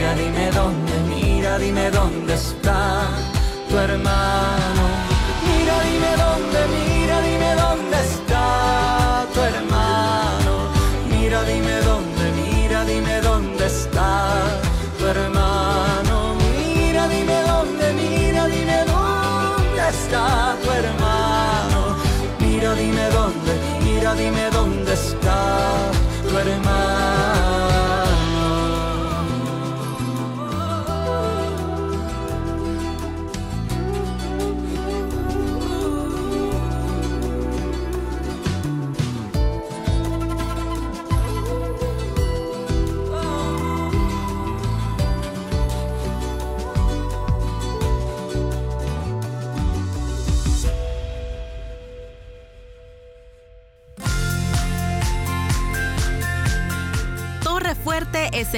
Mira, 0.00 0.14
dime 0.14 0.50
dónde, 0.52 0.92
mira, 1.10 1.58
dime 1.58 1.90
dónde 1.90 2.32
está 2.32 3.06
tu 3.68 3.76
hermano. 3.76 5.19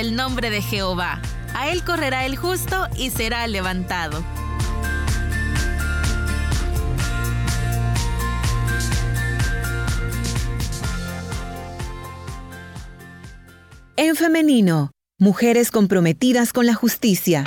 El 0.03 0.17
nombre 0.17 0.51
de 0.51 0.61
Jehová. 0.61 1.23
A 1.55 1.71
él 1.71 1.85
correrá 1.85 2.27
el 2.27 2.35
justo 2.35 2.89
y 2.97 3.11
será 3.11 3.47
levantado. 3.47 4.25
En 13.97 14.17
femenino, 14.17 14.91
mujeres 15.19 15.71
comprometidas 15.71 16.53
con 16.53 16.67
la 16.67 16.75
justicia. 16.75 17.45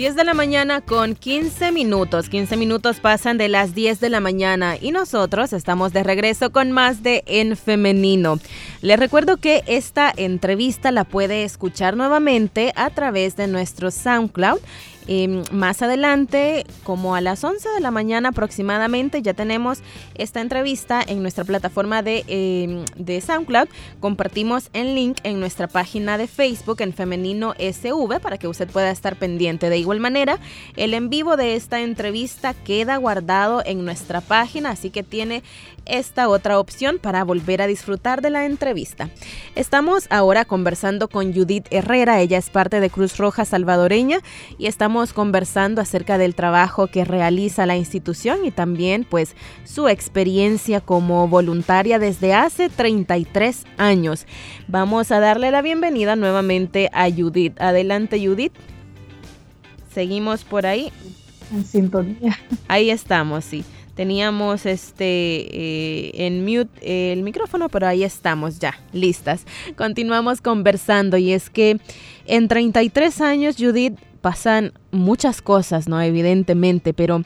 Diez 0.00 0.16
de 0.16 0.24
la 0.24 0.32
mañana 0.32 0.80
con 0.80 1.14
15 1.14 1.72
minutos. 1.72 2.30
15 2.30 2.56
minutos 2.56 3.00
pasan 3.00 3.36
de 3.36 3.50
las 3.50 3.74
10 3.74 4.00
de 4.00 4.08
la 4.08 4.20
mañana 4.20 4.78
y 4.80 4.92
nosotros 4.92 5.52
estamos 5.52 5.92
de 5.92 6.02
regreso 6.02 6.52
con 6.52 6.72
más 6.72 7.02
de 7.02 7.22
En 7.26 7.54
Femenino. 7.54 8.38
Les 8.80 8.98
recuerdo 8.98 9.36
que 9.36 9.62
esta 9.66 10.10
entrevista 10.16 10.90
la 10.90 11.04
puede 11.04 11.44
escuchar 11.44 11.98
nuevamente 11.98 12.72
a 12.76 12.88
través 12.88 13.36
de 13.36 13.46
nuestro 13.46 13.90
SoundCloud 13.90 14.60
eh, 15.12 15.42
más 15.50 15.82
adelante, 15.82 16.64
como 16.84 17.16
a 17.16 17.20
las 17.20 17.42
11 17.42 17.68
de 17.68 17.80
la 17.80 17.90
mañana 17.90 18.28
aproximadamente, 18.28 19.22
ya 19.22 19.34
tenemos 19.34 19.80
esta 20.14 20.40
entrevista 20.40 21.02
en 21.04 21.20
nuestra 21.20 21.42
plataforma 21.42 22.00
de, 22.00 22.24
eh, 22.28 22.84
de 22.94 23.20
SoundCloud. 23.20 23.66
Compartimos 23.98 24.70
el 24.72 24.94
link 24.94 25.18
en 25.24 25.40
nuestra 25.40 25.66
página 25.66 26.16
de 26.16 26.28
Facebook 26.28 26.80
en 26.80 26.92
Femenino 26.92 27.54
SV 27.58 28.20
para 28.20 28.38
que 28.38 28.46
usted 28.46 28.70
pueda 28.70 28.92
estar 28.92 29.16
pendiente. 29.16 29.68
De 29.68 29.78
igual 29.78 29.98
manera, 29.98 30.38
el 30.76 30.94
en 30.94 31.10
vivo 31.10 31.36
de 31.36 31.56
esta 31.56 31.80
entrevista 31.80 32.54
queda 32.54 32.96
guardado 32.96 33.64
en 33.66 33.84
nuestra 33.84 34.20
página, 34.20 34.70
así 34.70 34.90
que 34.90 35.02
tiene 35.02 35.42
esta 35.90 36.28
otra 36.28 36.58
opción 36.58 36.98
para 36.98 37.24
volver 37.24 37.62
a 37.62 37.66
disfrutar 37.66 38.22
de 38.22 38.30
la 38.30 38.46
entrevista. 38.46 39.10
Estamos 39.54 40.06
ahora 40.10 40.44
conversando 40.44 41.08
con 41.08 41.32
Judith 41.32 41.66
Herrera, 41.70 42.20
ella 42.20 42.38
es 42.38 42.50
parte 42.50 42.80
de 42.80 42.90
Cruz 42.90 43.16
Roja 43.16 43.44
Salvadoreña 43.44 44.20
y 44.58 44.66
estamos 44.66 45.12
conversando 45.12 45.80
acerca 45.80 46.18
del 46.18 46.34
trabajo 46.34 46.86
que 46.86 47.04
realiza 47.04 47.66
la 47.66 47.76
institución 47.76 48.44
y 48.44 48.50
también 48.50 49.06
pues 49.08 49.34
su 49.64 49.88
experiencia 49.88 50.80
como 50.80 51.28
voluntaria 51.28 51.98
desde 51.98 52.34
hace 52.34 52.68
33 52.68 53.64
años. 53.76 54.26
Vamos 54.68 55.10
a 55.10 55.20
darle 55.20 55.50
la 55.50 55.62
bienvenida 55.62 56.16
nuevamente 56.16 56.90
a 56.92 57.10
Judith. 57.10 57.60
Adelante 57.60 58.24
Judith. 58.24 58.52
Seguimos 59.92 60.44
por 60.44 60.66
ahí. 60.66 60.92
En 61.52 61.64
sintonía. 61.64 62.38
Ahí 62.68 62.90
estamos, 62.90 63.44
sí. 63.44 63.64
Teníamos 64.00 64.64
este 64.64 65.04
eh, 65.04 66.26
en 66.26 66.42
mute 66.42 66.70
eh, 66.80 67.12
el 67.12 67.22
micrófono, 67.22 67.68
pero 67.68 67.86
ahí 67.86 68.02
estamos 68.02 68.58
ya, 68.58 68.80
listas. 68.94 69.44
Continuamos 69.76 70.40
conversando 70.40 71.18
y 71.18 71.32
es 71.34 71.50
que 71.50 71.78
en 72.24 72.48
33 72.48 73.20
años, 73.20 73.56
Judith, 73.58 73.98
pasan 74.22 74.72
muchas 74.90 75.42
cosas, 75.42 75.86
¿no? 75.86 76.00
Evidentemente, 76.00 76.94
pero 76.94 77.24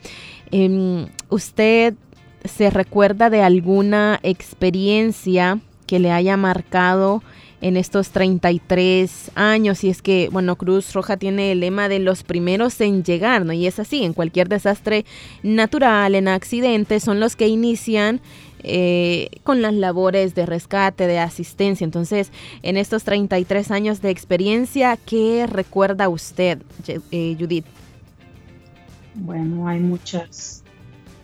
eh, 0.51 1.07
usted 1.29 1.95
se 2.43 2.71
recuerda 2.71 3.31
de 3.31 3.43
alguna 3.43 4.19
experiencia 4.25 5.61
que 5.87 6.01
le 6.01 6.11
haya 6.11 6.37
marcado 6.37 7.23
en 7.65 7.79
estos 7.79 8.11
33 8.11 9.31
años 9.37 9.85
y 9.85 9.89
es 9.89 10.03
que, 10.03 10.29
bueno, 10.31 10.57
Cruz 10.57 10.93
Roja 10.93 11.17
tiene 11.17 11.51
el 11.51 11.61
lema 11.61 11.89
de 11.89 11.99
los 11.99 12.23
primeros 12.23 12.79
en 12.83 13.05
llegar, 13.05 13.47
¿no? 13.47 13.55
Y 13.55 13.67
es 13.67 13.79
así, 13.79 14.05
en 14.05 14.13
cualquier 14.13 14.51
desastre 14.51 15.07
natural, 15.43 16.15
en 16.15 16.29
accidentes, 16.29 17.03
son 17.03 17.21
los 17.21 17.37
que 17.37 17.49
inician 17.49 18.21
eh, 18.63 19.31
con 19.45 19.63
las 19.63 19.73
labores 19.73 20.35
de 20.35 20.45
rescate, 20.45 21.07
de 21.07 21.19
asistencia. 21.19 21.87
Entonces, 21.87 22.33
en 22.63 22.77
estos 22.77 23.03
33 23.05 23.71
años 23.71 24.03
de 24.03 24.11
experiencia, 24.11 24.99
¿qué 24.99 25.47
recuerda 25.47 26.11
usted, 26.11 26.61
eh, 26.87 27.35
Judith? 27.41 27.65
Bueno, 29.15 29.69
hay 29.69 29.81
muchas 29.81 30.63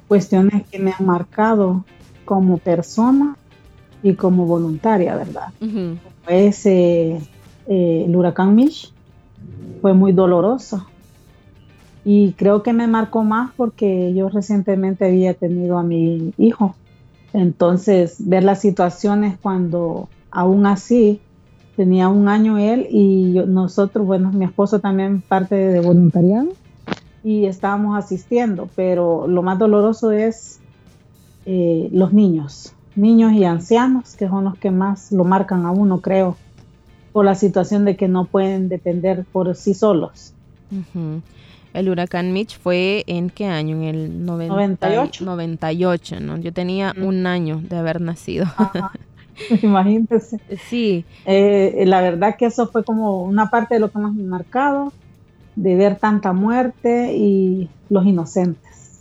cuestiones 0.08 0.66
que 0.70 0.78
me 0.78 0.94
han 0.98 1.04
marcado 1.04 1.84
como 2.24 2.56
persona 2.56 3.36
y 4.02 4.14
como 4.14 4.46
voluntaria, 4.46 5.14
¿verdad? 5.16 5.52
Uh 5.60 5.98
Ese, 6.28 7.20
eh, 7.66 8.04
el 8.06 8.14
huracán 8.14 8.54
Mish 8.54 8.92
fue 9.80 9.94
muy 9.94 10.12
doloroso 10.12 10.86
Y 12.04 12.32
creo 12.32 12.62
que 12.62 12.72
me 12.72 12.86
marcó 12.86 13.24
más 13.24 13.52
porque 13.56 14.12
yo 14.14 14.28
recientemente 14.28 15.06
había 15.06 15.34
tenido 15.34 15.78
a 15.78 15.82
mi 15.82 16.32
hijo. 16.38 16.74
Entonces, 17.32 18.16
ver 18.18 18.44
las 18.44 18.60
situaciones 18.60 19.38
cuando 19.40 20.08
aún 20.30 20.66
así 20.66 21.20
tenía 21.76 22.08
un 22.08 22.28
año 22.28 22.58
él 22.58 22.86
y 22.90 23.40
nosotros, 23.46 24.06
bueno, 24.06 24.32
mi 24.32 24.44
esposo 24.44 24.80
también 24.80 25.22
parte 25.22 25.54
de 25.54 25.80
voluntariado 25.80 26.48
y 27.22 27.46
estábamos 27.46 27.98
asistiendo, 27.98 28.68
pero 28.74 29.26
lo 29.26 29.42
más 29.42 29.58
doloroso 29.58 30.10
es 30.10 30.60
eh, 31.46 31.88
los 31.92 32.12
niños, 32.12 32.74
niños 33.00 33.32
y 33.32 33.44
ancianos, 33.44 34.16
que 34.16 34.28
son 34.28 34.44
los 34.44 34.58
que 34.58 34.70
más 34.70 35.10
lo 35.12 35.24
marcan 35.24 35.66
a 35.66 35.70
uno, 35.70 36.00
creo, 36.00 36.36
por 37.12 37.24
la 37.24 37.34
situación 37.34 37.84
de 37.84 37.96
que 37.96 38.08
no 38.08 38.26
pueden 38.26 38.68
depender 38.68 39.24
por 39.32 39.54
sí 39.56 39.74
solos. 39.74 40.32
El 41.72 41.88
huracán 41.88 42.32
Mitch 42.32 42.58
fue 42.58 43.04
en 43.06 43.30
qué 43.30 43.46
año? 43.46 43.76
En 43.76 43.84
el 43.84 44.24
98. 44.24 45.24
98, 45.24 46.20
¿no? 46.20 46.36
Yo 46.38 46.52
tenía 46.52 46.94
un 47.00 47.26
año 47.26 47.60
de 47.62 47.76
haber 47.76 48.00
nacido. 48.00 48.46
Imagínense. 49.62 50.40
Sí. 50.68 51.04
Eh, 51.24 51.84
la 51.86 52.00
verdad 52.00 52.36
que 52.36 52.46
eso 52.46 52.68
fue 52.68 52.84
como 52.84 53.22
una 53.22 53.50
parte 53.50 53.74
de 53.74 53.80
lo 53.80 53.90
que 53.90 53.98
más 53.98 54.12
me 54.12 54.24
ha 54.24 54.26
marcado, 54.26 54.92
de 55.56 55.74
ver 55.76 55.96
tanta 55.96 56.32
muerte 56.32 57.16
y 57.16 57.68
los 57.88 58.04
inocentes. 58.04 59.00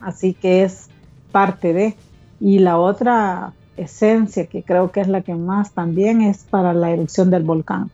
Así 0.00 0.34
que 0.34 0.64
es 0.64 0.88
parte 1.30 1.72
de. 1.72 1.94
Y 2.40 2.58
la 2.58 2.78
otra 2.78 3.52
esencia 3.76 4.46
que 4.46 4.62
creo 4.62 4.90
que 4.90 5.00
es 5.00 5.08
la 5.08 5.22
que 5.22 5.34
más 5.34 5.72
también 5.72 6.22
es 6.22 6.44
para 6.44 6.72
la 6.72 6.90
erupción 6.90 7.30
del 7.30 7.42
volcán 7.42 7.90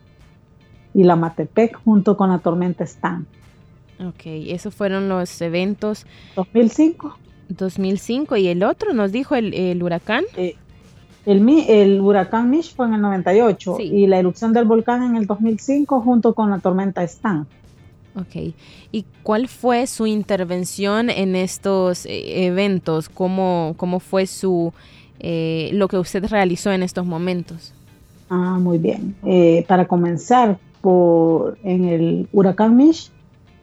y 0.93 1.03
la 1.03 1.15
Matepec 1.15 1.81
junto 1.83 2.15
con 2.15 2.29
la 2.29 2.39
tormenta 2.39 2.83
Stan. 2.83 3.25
Ok, 3.99 4.21
esos 4.25 4.73
fueron 4.73 5.09
los 5.09 5.41
eventos. 5.41 6.05
2005. 6.35 7.17
2005 7.49 8.37
y 8.37 8.47
el 8.47 8.63
otro 8.63 8.93
nos 8.93 9.11
dijo 9.11 9.35
el, 9.35 9.81
huracán. 9.81 10.23
Eh, 10.37 10.55
el, 11.25 11.47
el, 11.67 12.01
huracán 12.01 12.49
Mish 12.49 12.75
fue 12.75 12.87
en 12.87 12.95
el 12.95 13.01
98 13.01 13.77
y 13.79 14.07
la 14.07 14.19
erupción 14.19 14.53
del 14.53 14.65
volcán 14.65 15.03
en 15.03 15.15
el 15.15 15.25
2005 15.25 16.01
junto 16.01 16.33
con 16.33 16.49
la 16.49 16.59
tormenta 16.59 17.03
Stan. 17.03 17.47
Ok. 18.15 18.53
¿Y 18.91 19.05
cuál 19.23 19.47
fue 19.47 19.87
su 19.87 20.05
intervención 20.05 21.09
en 21.09 21.35
estos 21.35 22.05
eh, 22.05 22.45
eventos? 22.45 23.09
¿Cómo, 23.09 23.73
cómo 23.77 23.99
fue 23.99 24.27
su 24.27 24.71
eh, 25.19 25.71
lo 25.73 25.87
que 25.87 25.97
usted 25.97 26.25
realizó 26.25 26.71
en 26.71 26.83
estos 26.83 27.05
momentos? 27.05 27.73
Ah, 28.29 28.59
muy 28.59 28.77
bien. 28.77 29.15
Eh, 29.25 29.65
para 29.67 29.87
comenzar, 29.87 30.59
por, 30.81 31.57
en 31.63 31.85
el 31.85 32.27
huracán 32.33 32.75
Mish 32.75 33.11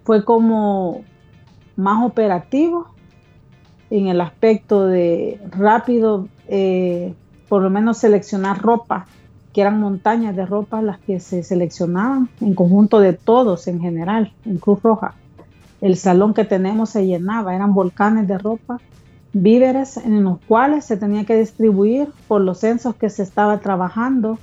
fue 0.05 0.25
como 0.25 1.05
más 1.77 2.05
operativo 2.05 2.89
en 3.91 4.09
el 4.09 4.21
aspecto 4.21 4.87
de 4.87 5.41
rápido, 5.51 6.29
por 7.49 7.63
lo 7.63 7.71
menos 7.71 7.99
seleccionar 7.99 8.61
ropa 8.61 9.07
que 9.53 9.61
eran 9.61 9.81
montañas 9.81 10.37
de 10.37 10.47
ropa 10.47 10.81
las 10.83 10.99
que 11.01 11.21
se 11.21 11.43
seleccionaban 11.43 12.29
en 12.41 12.55
conjunto 12.55 13.01
de 13.01 13.13
todos 13.13 13.67
en 13.67 13.81
general, 13.81 14.33
en 14.45 14.59
Cruz 14.59 14.83
Roja. 14.83 15.15
El 15.81 15.97
salón 15.97 16.35
que 16.35 16.45
tenemos 16.45 16.91
se 16.91 17.07
llenaba, 17.07 17.55
eran 17.55 17.75
volcanes 17.75 18.29
de 18.29 18.39
ropa, 18.39 18.79
víveres 19.33 19.97
en 19.97 20.23
los 20.25 20.39
cuales 20.47 20.85
se 20.85 20.97
tenía 20.97 21.25
que 21.25 21.37
distribuir 21.37 22.09
por 22.29 22.41
los 22.43 22.59
censos 22.59 22.95
que 22.95 23.11
se 23.11 23.23
estaba 23.23 23.59
trabajando. 23.59 24.39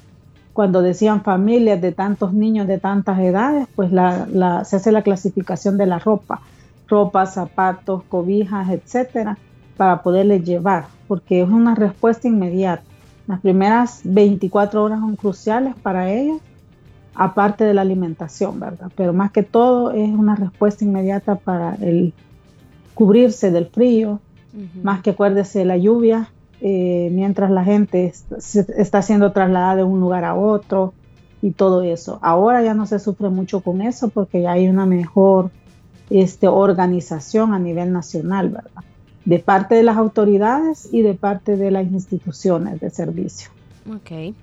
Cuando 0.54 0.82
decían 0.82 1.22
familias 1.22 1.80
de 1.82 1.92
tantos 1.92 2.34
niños 2.34 2.68
de 2.68 2.80
tantas 2.80 3.20
edades, 3.20 3.68
pues 3.76 3.92
se 3.92 4.76
hace 4.76 4.92
la 4.92 5.04
clasificación 5.04 5.78
de 5.78 5.86
la 5.86 6.00
ropa, 6.00 6.42
ropa, 6.88 7.26
zapatos, 7.28 8.02
cobijas, 8.10 8.70
etcétera, 8.70 9.38
para 9.78 10.02
poderles 10.02 10.44
llevar, 10.44 10.88
porque 11.08 11.42
es 11.42 11.48
una 11.48 11.76
respuesta 11.76 12.28
inmediata. 12.28 12.87
Las 13.28 13.42
primeras 13.42 14.02
24 14.04 14.84
horas 14.84 15.00
son 15.00 15.16
cruciales 15.18 15.76
para 15.76 16.10
ellos, 16.12 16.40
aparte 17.14 17.66
de 17.66 17.74
la 17.74 17.82
alimentación, 17.82 18.60
¿verdad? 18.60 18.90
Pero 18.96 19.12
más 19.12 19.32
que 19.32 19.44
todo 19.44 19.92
es 19.92 20.10
una 20.10 20.36
respuesta 20.36 20.86
inmediata 20.86 21.36
para 21.36 21.76
el 21.76 22.14
cubrirse 22.94 23.52
del 23.52 23.68
frío, 23.68 24.20
más 24.82 25.02
que 25.02 25.12
acuérdese 25.12 25.60
de 25.60 25.66
la 25.66 25.78
lluvia, 25.78 26.32
eh, 26.62 27.10
mientras 27.12 27.52
la 27.52 27.64
gente 27.64 28.12
está 28.40 29.02
siendo 29.04 29.32
trasladada 29.32 29.76
de 29.76 29.84
un 29.84 30.00
lugar 30.00 30.24
a 30.24 30.34
otro 30.34 30.94
y 31.42 31.52
todo 31.52 31.84
eso. 31.84 32.18
Ahora 32.24 32.64
ya 32.64 32.74
no 32.74 32.88
se 32.88 32.98
sufre 32.98 33.30
mucho 33.30 33.62
con 33.62 33.82
eso 33.82 34.10
porque 34.10 34.42
ya 34.42 34.54
hay 34.54 34.68
una 34.68 34.88
mejor 34.88 35.52
este, 36.10 36.48
organización 36.48 37.54
a 37.54 37.60
nivel 37.60 37.92
nacional, 37.92 38.50
¿verdad? 38.50 38.84
De 39.28 39.40
parte 39.40 39.76
de 39.76 39.84
las 39.84 39.98
autoridades 39.98 40.88
y 40.90 41.02
de 41.02 41.14
parte 41.14 41.58
de 41.58 41.70
las 41.70 41.84
instituciones 41.92 42.80
de 42.80 42.90
servicio. 42.90 43.50
Ok. 43.94 44.34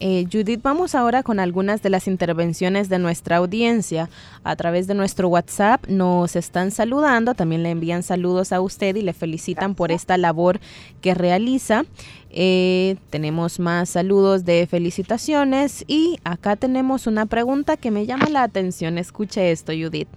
Eh, 0.00 0.26
Judith, 0.30 0.60
vamos 0.60 0.96
ahora 0.96 1.22
con 1.22 1.38
algunas 1.38 1.82
de 1.82 1.90
las 1.90 2.08
intervenciones 2.08 2.88
de 2.88 2.98
nuestra 2.98 3.36
audiencia. 3.36 4.10
A 4.42 4.56
través 4.56 4.88
de 4.88 4.94
nuestro 4.94 5.28
WhatsApp 5.28 5.86
nos 5.86 6.34
están 6.34 6.72
saludando, 6.72 7.34
también 7.34 7.62
le 7.62 7.70
envían 7.70 8.02
saludos 8.02 8.52
a 8.52 8.60
usted 8.60 8.96
y 8.96 9.02
le 9.02 9.12
felicitan 9.12 9.76
por 9.76 9.92
esta 9.92 10.16
labor 10.16 10.58
que 11.00 11.14
realiza. 11.14 11.84
Eh, 12.30 12.96
tenemos 13.10 13.60
más 13.60 13.88
saludos 13.88 14.44
de 14.44 14.66
felicitaciones 14.66 15.84
y 15.86 16.18
acá 16.24 16.56
tenemos 16.56 17.06
una 17.06 17.26
pregunta 17.26 17.76
que 17.76 17.92
me 17.92 18.04
llama 18.04 18.28
la 18.28 18.42
atención. 18.42 18.98
Escuche 18.98 19.52
esto, 19.52 19.72
Judith. 19.72 20.08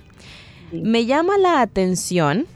Me 0.71 1.05
llama 1.05 1.37
la 1.37 1.61
atención 1.61 2.47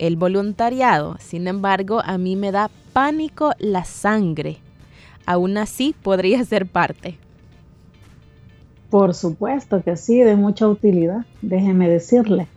el 0.00 0.16
voluntariado. 0.16 1.16
Sin 1.20 1.46
embargo, 1.46 2.00
a 2.04 2.18
mí 2.18 2.34
me 2.34 2.50
da 2.50 2.70
pánico 2.92 3.52
la 3.58 3.84
sangre. 3.84 4.56
Aún 5.26 5.58
así, 5.58 5.94
podría 6.02 6.42
ser 6.44 6.66
parte. 6.66 7.18
Por 8.88 9.14
supuesto 9.14 9.82
que 9.84 9.96
sí, 9.96 10.18
de 10.18 10.34
mucha 10.34 10.66
utilidad, 10.66 11.24
déjeme 11.42 11.88
decirle. 11.88 12.48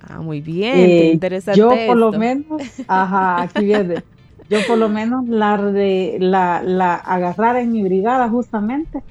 Ah, 0.00 0.20
muy 0.20 0.40
bien, 0.40 0.74
eh, 0.74 1.10
interesante. 1.12 1.60
Yo 1.60 1.70
por 1.86 1.96
lo 1.96 2.12
menos, 2.12 2.62
ajá, 2.88 3.42
aquí 3.42 3.64
viene. 3.64 4.02
Yo 4.48 4.58
por 4.66 4.78
lo 4.78 4.88
menos 4.88 5.28
la, 5.28 5.58
de, 5.58 6.16
la, 6.18 6.62
la 6.62 6.94
agarrara 6.94 7.60
en 7.60 7.72
mi 7.72 7.82
brigada 7.82 8.28
justamente 8.28 9.02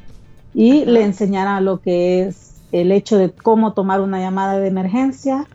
y 0.54 0.86
le 0.86 1.04
enseñara 1.04 1.60
lo 1.62 1.82
que 1.82 2.24
es 2.24 2.62
el 2.72 2.92
hecho 2.92 3.18
de 3.18 3.30
cómo 3.32 3.74
tomar 3.74 4.02
una 4.02 4.20
llamada 4.20 4.58
de 4.58 4.68
emergencia, 4.68 5.46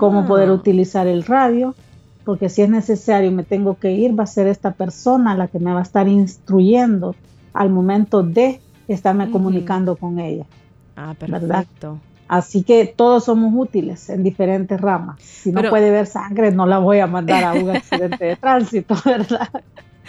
cómo 0.00 0.26
poder 0.26 0.48
ah. 0.48 0.54
utilizar 0.54 1.06
el 1.06 1.24
radio, 1.24 1.74
porque 2.24 2.48
si 2.48 2.62
es 2.62 2.70
necesario 2.70 3.30
y 3.30 3.34
me 3.34 3.44
tengo 3.44 3.78
que 3.78 3.92
ir, 3.92 4.18
va 4.18 4.24
a 4.24 4.26
ser 4.26 4.46
esta 4.46 4.72
persona 4.72 5.36
la 5.36 5.46
que 5.46 5.58
me 5.58 5.72
va 5.72 5.80
a 5.80 5.82
estar 5.82 6.08
instruyendo 6.08 7.14
al 7.52 7.68
momento 7.70 8.22
de 8.22 8.60
estarme 8.88 9.30
comunicando 9.30 9.96
con 9.96 10.18
ella. 10.18 10.46
Ah, 10.96 11.14
perfecto. 11.18 11.98
Así 12.26 12.62
que 12.62 12.86
todos 12.86 13.24
somos 13.24 13.52
útiles 13.54 14.08
en 14.08 14.22
diferentes 14.22 14.80
ramas. 14.80 15.20
Si 15.20 15.52
no 15.52 15.62
puede 15.68 15.90
ver 15.90 16.06
sangre, 16.06 16.50
no 16.50 16.64
la 16.64 16.78
voy 16.78 17.00
a 17.00 17.06
mandar 17.06 17.44
a 17.44 17.52
un 17.52 17.70
accidente 17.76 18.24
de 18.24 18.36
tránsito, 18.36 18.94
¿verdad? 19.04 19.48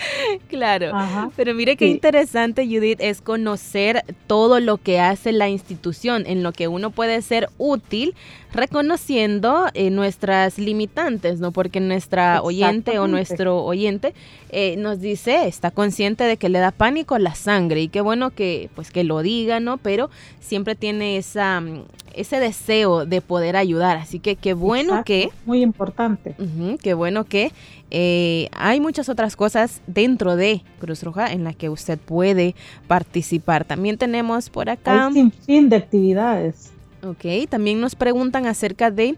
Claro, 0.48 0.92
pero 1.36 1.54
mire 1.54 1.76
qué 1.76 1.88
interesante, 1.88 2.66
Judith, 2.66 3.00
es 3.02 3.22
conocer 3.22 4.04
todo 4.28 4.60
lo 4.60 4.78
que 4.78 5.00
hace 5.00 5.32
la 5.32 5.50
institución, 5.50 6.24
en 6.28 6.44
lo 6.44 6.52
que 6.52 6.68
uno 6.68 6.92
puede 6.92 7.22
ser 7.22 7.50
útil 7.58 8.14
reconociendo 8.54 9.68
eh, 9.74 9.90
nuestras 9.90 10.58
limitantes, 10.58 11.40
¿no? 11.40 11.52
Porque 11.52 11.80
nuestra 11.80 12.42
oyente 12.42 13.00
o 13.00 13.08
nuestro 13.08 13.64
oyente 13.64 14.14
eh, 14.50 14.76
nos 14.78 15.00
dice, 15.00 15.48
está 15.48 15.72
consciente 15.72 16.26
de 16.26 16.38
que 16.38 16.50
le 16.50 16.60
da 16.60 16.72
pánico 16.72 17.18
la 17.18 17.34
sangre 17.34 17.82
y 17.82 17.88
qué 17.88 18.02
bueno 18.02 18.32
que, 18.32 18.70
pues, 18.76 18.92
que 18.92 19.04
lo 19.04 19.22
diga, 19.22 19.60
¿no? 19.60 19.78
Pero 19.78 20.10
siempre 20.42 20.76
tiene 20.76 21.18
esa, 21.18 21.62
mm, 21.62 21.84
ese 22.14 22.40
deseo 22.40 23.06
de 23.06 23.22
poder 23.22 23.56
ayudar, 23.56 23.98
así 23.98 24.20
que 24.20 24.36
qué 24.36 24.54
bueno 24.54 25.04
que... 25.06 25.30
Muy 25.46 25.62
importante. 25.62 26.36
qué 26.82 26.94
bueno 26.94 27.24
que 27.24 27.54
eh, 27.92 28.50
hay 28.54 28.80
muchas 28.80 29.10
otras 29.10 29.36
cosas 29.36 29.82
dentro 29.86 30.38
de 30.38 30.64
Cruz 30.80 31.04
Roja 31.04 31.32
en 31.32 31.44
las 31.44 31.58
que 31.58 31.70
usted 31.70 32.00
puede 32.00 32.56
participar. 32.88 33.66
También 33.66 33.98
tenemos 33.98 34.50
por 34.50 34.70
acá... 34.70 35.08
Hay 35.08 35.14
sin 35.14 35.32
fin 35.32 35.70
de 35.70 35.76
actividades. 35.76 36.72
Ok, 37.04 37.50
también 37.50 37.82
nos 37.82 37.96
preguntan 37.96 38.46
acerca 38.46 38.92
de 38.92 39.18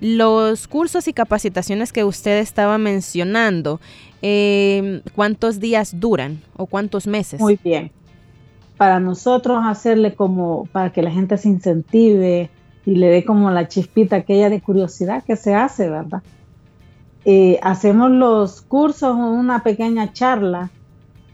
los 0.00 0.68
cursos 0.68 1.08
y 1.08 1.12
capacitaciones 1.12 1.92
que 1.92 2.04
usted 2.04 2.38
estaba 2.38 2.78
mencionando. 2.78 3.80
Em, 4.22 5.00
¿Cuántos 5.14 5.58
días 5.58 5.98
duran 5.98 6.40
o 6.56 6.66
cuántos 6.66 7.06
meses? 7.06 7.40
Muy 7.40 7.58
bien. 7.62 7.90
Para 8.76 9.00
nosotros 9.00 9.58
hacerle 9.64 10.14
como, 10.14 10.66
para 10.72 10.92
que 10.92 11.02
la 11.02 11.10
gente 11.10 11.36
se 11.36 11.48
incentive 11.48 12.50
y 12.86 12.94
le 12.94 13.08
dé 13.08 13.24
como 13.24 13.50
la 13.50 13.66
chispita 13.66 14.16
aquella 14.16 14.50
de 14.50 14.60
curiosidad 14.60 15.24
que 15.24 15.36
se 15.36 15.54
hace, 15.54 15.88
¿verdad? 15.88 16.22
Eh, 17.24 17.58
hacemos 17.62 18.10
los 18.10 18.60
cursos, 18.60 19.16
una 19.16 19.62
pequeña 19.62 20.12
charla 20.12 20.70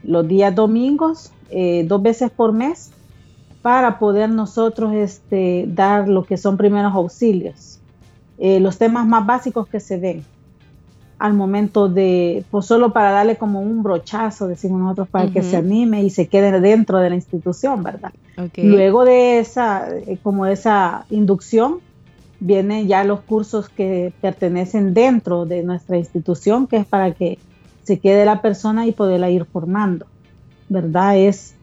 los 0.03 0.27
días 0.27 0.53
domingos, 0.55 1.31
eh, 1.49 1.85
dos 1.87 2.01
veces 2.01 2.31
por 2.31 2.53
mes, 2.53 2.91
para 3.61 3.99
poder 3.99 4.29
nosotros 4.29 4.93
este, 4.93 5.65
dar 5.67 6.07
lo 6.07 6.23
que 6.23 6.37
son 6.37 6.57
primeros 6.57 6.93
auxilios. 6.93 7.77
eh, 8.43 8.59
los 8.59 8.79
temas 8.79 9.05
más 9.05 9.23
básicos 9.23 9.67
que 9.67 9.79
se 9.79 9.99
ven 9.99 10.25
al 11.19 11.35
momento 11.35 11.87
de, 11.87 12.43
pues 12.49 12.65
solo 12.65 12.91
para 12.91 13.11
darle 13.11 13.37
como 13.37 13.61
un 13.61 13.83
brochazo, 13.83 14.47
decimos 14.47 14.81
nosotros, 14.81 15.07
para 15.09 15.29
que 15.29 15.43
se 15.43 15.57
anime 15.57 16.01
y 16.01 16.09
se 16.09 16.27
quede 16.27 16.59
dentro 16.59 16.97
de 16.97 17.11
la 17.11 17.15
institución, 17.15 17.83
¿verdad? 17.83 18.11
Luego 18.57 19.05
de 19.05 19.37
esa, 19.37 19.95
eh, 19.95 20.17
como 20.23 20.47
esa 20.47 21.05
inducción, 21.11 21.77
vienen 22.41 22.89
ya 22.89 23.05
los 23.05 23.21
cursos 23.21 23.69
que 23.69 24.11
pertenecen 24.19 24.93
dentro 24.93 25.45
de 25.45 25.63
nuestra 25.63 25.97
institución, 25.97 26.67
que 26.67 26.77
es 26.77 26.85
para 26.85 27.13
que 27.13 27.39
se 27.83 27.99
quede 27.99 28.25
la 28.25 28.41
persona 28.41 28.85
y 28.85 28.91
poderla 28.91 29.29
ir 29.29 29.45
formando, 29.45 30.05
¿verdad? 30.67 31.17
Es 31.17 31.55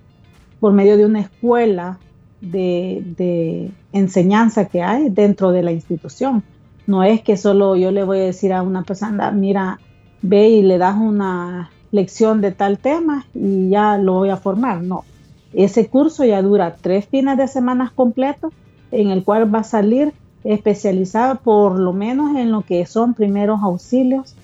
por 0.59 0.73
medio 0.73 0.97
de 0.97 1.05
una 1.05 1.21
escuela 1.21 1.99
de, 2.41 3.03
de 3.19 3.71
enseñanza 3.93 4.65
que 4.65 4.83
hay 4.83 5.11
dentro 5.11 5.53
de 5.53 5.63
la 5.63 5.73
institución 5.73 6.43
no 6.89 7.03
es 7.03 7.21
que 7.21 7.37
solo 7.37 7.77
yo 7.77 7.91
le 7.91 8.03
voy 8.03 8.21
a 8.21 8.23
decir 8.23 8.51
a 8.51 8.63
una 8.63 8.83
persona, 8.83 9.31
mira, 9.31 9.79
ve 10.23 10.49
y 10.49 10.63
le 10.63 10.79
das 10.79 10.97
una 10.97 11.71
lección 11.93 12.41
de 12.41 12.51
tal 12.51 12.79
tema 12.79 13.27
y 13.35 13.69
ya 13.69 13.99
lo 13.99 14.15
voy 14.15 14.31
a 14.31 14.39
formar. 14.39 14.83
No, 14.83 15.05
ese 15.53 15.87
curso 15.89 16.25
ya 16.25 16.41
dura 16.41 16.77
tres 16.81 17.05
fines 17.07 17.37
de 17.37 17.47
semana 17.47 17.93
completos 17.95 18.55
en 18.91 19.11
el 19.11 19.23
cual 19.23 19.55
va 19.55 19.59
a 19.59 19.65
salir 19.65 20.15
especializado 20.55 21.37
por 21.37 21.79
lo 21.79 21.93
menos 21.93 22.35
en 22.37 22.51
lo 22.51 22.63
que 22.63 22.87
son 22.87 23.13
primeros 23.13 23.61
auxilios, 23.63 24.35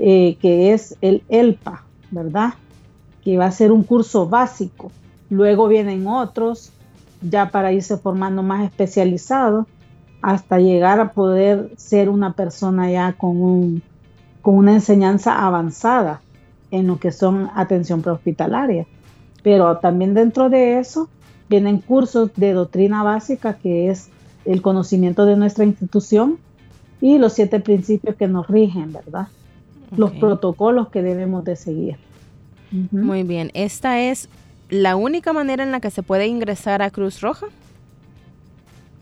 eh, 0.00 0.36
que 0.40 0.72
es 0.72 0.96
el 1.00 1.22
ELPA, 1.28 1.84
¿verdad? 2.10 2.54
Que 3.22 3.38
va 3.38 3.46
a 3.46 3.52
ser 3.52 3.70
un 3.70 3.84
curso 3.84 4.28
básico. 4.28 4.90
Luego 5.30 5.68
vienen 5.68 6.08
otros 6.08 6.72
ya 7.22 7.50
para 7.50 7.72
irse 7.72 7.96
formando 7.96 8.42
más 8.42 8.64
especializados 8.64 9.66
hasta 10.22 10.58
llegar 10.58 10.98
a 10.98 11.12
poder 11.12 11.70
ser 11.76 12.08
una 12.08 12.32
persona 12.32 12.90
ya 12.90 13.12
con, 13.12 13.40
un, 13.40 13.82
con 14.42 14.56
una 14.56 14.72
enseñanza 14.72 15.46
avanzada 15.46 16.20
en 16.72 16.88
lo 16.88 16.98
que 16.98 17.12
son 17.12 17.48
atención 17.54 18.02
prehospitalaria. 18.02 18.86
Pero 19.44 19.76
también 19.76 20.14
dentro 20.14 20.50
de 20.50 20.80
eso 20.80 21.08
vienen 21.48 21.78
cursos 21.78 22.32
de 22.34 22.54
doctrina 22.54 23.04
básica, 23.04 23.54
que 23.54 23.90
es 23.90 24.10
el 24.44 24.62
conocimiento 24.62 25.26
de 25.26 25.36
nuestra 25.36 25.64
institución 25.64 26.38
y 27.00 27.18
los 27.18 27.34
siete 27.34 27.60
principios 27.60 28.16
que 28.16 28.28
nos 28.28 28.48
rigen, 28.48 28.92
¿verdad? 28.92 29.28
Los 29.96 30.12
protocolos 30.12 30.88
que 30.88 31.02
debemos 31.02 31.44
de 31.44 31.56
seguir. 31.56 31.96
Muy 32.90 33.22
bien, 33.22 33.50
¿esta 33.54 34.00
es 34.00 34.28
la 34.68 34.96
única 34.96 35.32
manera 35.32 35.62
en 35.62 35.70
la 35.70 35.80
que 35.80 35.90
se 35.90 36.02
puede 36.02 36.26
ingresar 36.26 36.82
a 36.82 36.90
Cruz 36.90 37.20
Roja? 37.20 37.46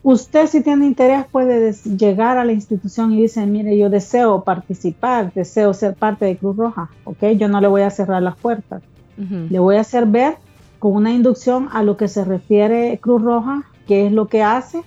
Usted 0.03 0.49
si 0.49 0.63
tiene 0.63 0.87
interés 0.87 1.25
puede 1.31 1.73
llegar 1.97 2.37
a 2.37 2.45
la 2.45 2.53
institución 2.53 3.13
y 3.13 3.23
dice, 3.23 3.47
mire, 3.47 3.79
yo 3.79 3.89
deseo 3.89 4.43
participar, 4.43 5.33
deseo 5.33 5.73
ser 5.73 5.95
parte 5.95 6.25
de 6.25 6.37
Cruz 6.37 6.57
Roja, 6.57 6.91
¿ok? 7.05 7.25
Yo 7.39 7.47
no 7.49 7.61
le 7.61 7.69
voy 7.69 7.83
a 7.83 7.91
cerrar 7.91 8.23
las 8.23 8.37
puertas. 8.37 8.83
Le 9.17 9.59
voy 9.61 9.77
a 9.77 9.83
hacer 9.83 10.07
ver 10.07 10.37
con 10.81 10.97
una 10.97 11.13
inducción 11.13 11.69
a 11.73 11.85
lo 11.85 11.97
que 11.97 12.09
se 12.09 12.25
refiere 12.25 12.99
Cruz 13.01 13.23
Roja, 13.23 13.63
qué 13.87 14.07
es 14.07 14.13
lo 14.13 14.27
que 14.27 14.43
hace, 14.43 14.83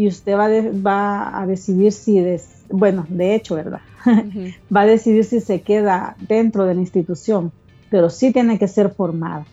y 0.00 0.08
usted 0.08 0.34
va, 0.34 0.48
va 0.86 1.40
a 1.42 1.46
decidir 1.46 1.92
si, 1.92 2.24
bueno, 2.70 3.04
de 3.08 3.34
hecho, 3.34 3.54
¿verdad? 3.54 3.80
va 4.74 4.80
a 4.80 4.86
decidir 4.86 5.24
si 5.24 5.40
se 5.40 5.60
queda 5.60 6.16
dentro 6.26 6.64
de 6.64 6.74
la 6.74 6.80
institución, 6.80 7.52
pero 7.90 8.08
sí 8.08 8.32
tiene 8.32 8.58
que 8.58 8.66
ser 8.66 8.90
formada 8.90 9.44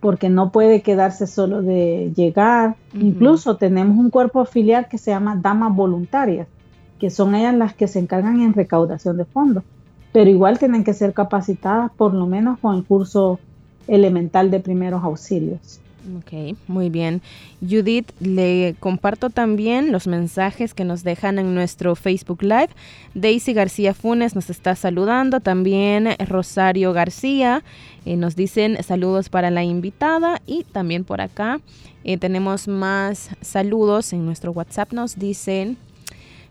porque 0.00 0.28
no 0.28 0.52
puede 0.52 0.82
quedarse 0.82 1.26
solo 1.26 1.62
de 1.62 2.12
llegar. 2.14 2.76
Incluso 2.92 3.56
tenemos 3.56 3.96
un 3.96 4.10
cuerpo 4.10 4.40
auxiliar 4.40 4.90
que 4.90 4.98
se 4.98 5.10
llama 5.10 5.38
damas 5.40 5.74
voluntarias, 5.74 6.46
que 6.98 7.08
son 7.08 7.34
ellas 7.34 7.54
las 7.54 7.72
que 7.72 7.88
se 7.88 8.00
encargan 8.00 8.42
en 8.42 8.52
recaudación 8.52 9.16
de 9.16 9.24
fondos, 9.24 9.64
pero 10.12 10.28
igual 10.28 10.58
tienen 10.58 10.84
que 10.84 10.92
ser 10.92 11.14
capacitadas 11.14 11.90
por 11.96 12.12
lo 12.12 12.26
menos 12.26 12.58
con 12.58 12.76
el 12.76 12.84
curso 12.84 13.40
elemental 13.88 14.50
de 14.50 14.60
primeros 14.60 15.02
auxilios. 15.02 15.80
Ok, 16.18 16.56
muy 16.68 16.90
bien. 16.90 17.22
Judith, 17.60 18.10
le 18.20 18.74
comparto 18.78 19.30
también 19.30 19.90
los 19.90 20.06
mensajes 20.06 20.74
que 20.74 20.84
nos 20.84 21.02
dejan 21.02 21.38
en 21.38 21.54
nuestro 21.54 21.94
Facebook 21.96 22.42
Live. 22.42 22.68
Daisy 23.14 23.54
García 23.54 23.94
Funes 23.94 24.34
nos 24.34 24.50
está 24.50 24.76
saludando, 24.76 25.40
también 25.40 26.14
Rosario 26.28 26.92
García 26.92 27.62
eh, 28.04 28.16
nos 28.16 28.36
dicen 28.36 28.82
saludos 28.82 29.30
para 29.30 29.50
la 29.50 29.64
invitada 29.64 30.42
y 30.46 30.64
también 30.64 31.04
por 31.04 31.22
acá 31.22 31.60
eh, 32.04 32.18
tenemos 32.18 32.68
más 32.68 33.30
saludos 33.40 34.12
en 34.12 34.26
nuestro 34.26 34.52
WhatsApp. 34.52 34.92
Nos 34.92 35.18
dicen 35.18 35.78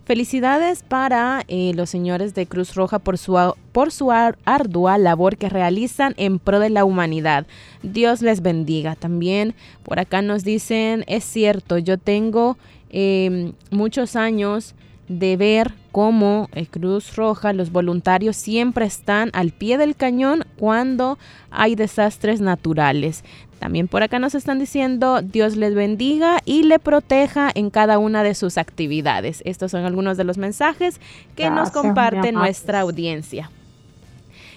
Felicidades 0.05 0.83
para 0.83 1.45
eh, 1.47 1.71
los 1.75 1.89
señores 1.89 2.33
de 2.33 2.45
Cruz 2.45 2.75
Roja 2.75 2.99
por 2.99 3.17
su, 3.17 3.37
por 3.71 3.89
su 3.89 4.11
ardua 4.11 4.97
labor 4.97 5.37
que 5.37 5.47
realizan 5.47 6.13
en 6.17 6.39
pro 6.39 6.59
de 6.59 6.69
la 6.69 6.83
humanidad. 6.83 7.47
Dios 7.83 8.21
les 8.21 8.41
bendiga. 8.41 8.95
También 8.97 9.55
por 9.83 9.99
acá 9.99 10.21
nos 10.21 10.43
dicen, 10.43 11.05
es 11.07 11.23
cierto, 11.23 11.77
yo 11.77 11.97
tengo 11.97 12.57
em, 12.89 13.53
muchos 13.71 14.17
años 14.17 14.75
de 15.07 15.37
ver 15.37 15.73
cómo 15.91 16.49
eh, 16.53 16.65
Cruz 16.65 17.15
Roja, 17.15 17.53
los 17.53 17.71
voluntarios 17.71 18.35
siempre 18.35 18.85
están 18.85 19.29
al 19.33 19.51
pie 19.51 19.77
del 19.77 19.95
cañón 19.95 20.45
cuando 20.57 21.17
hay 21.51 21.75
desastres 21.75 22.41
naturales. 22.41 23.23
También 23.59 23.87
por 23.87 24.03
acá 24.03 24.19
nos 24.19 24.35
están 24.35 24.59
diciendo 24.59 25.21
Dios 25.21 25.55
les 25.55 25.73
bendiga 25.73 26.39
y 26.45 26.63
le 26.63 26.79
proteja 26.79 27.49
en 27.53 27.69
cada 27.69 27.97
una 27.97 28.23
de 28.23 28.35
sus 28.35 28.57
actividades. 28.57 29.41
Estos 29.45 29.71
son 29.71 29.85
algunos 29.85 30.17
de 30.17 30.25
los 30.25 30.37
mensajes 30.37 30.99
que 31.35 31.49
nos 31.49 31.71
comparte 31.71 32.31
nuestra 32.31 32.81
audiencia. 32.81 33.49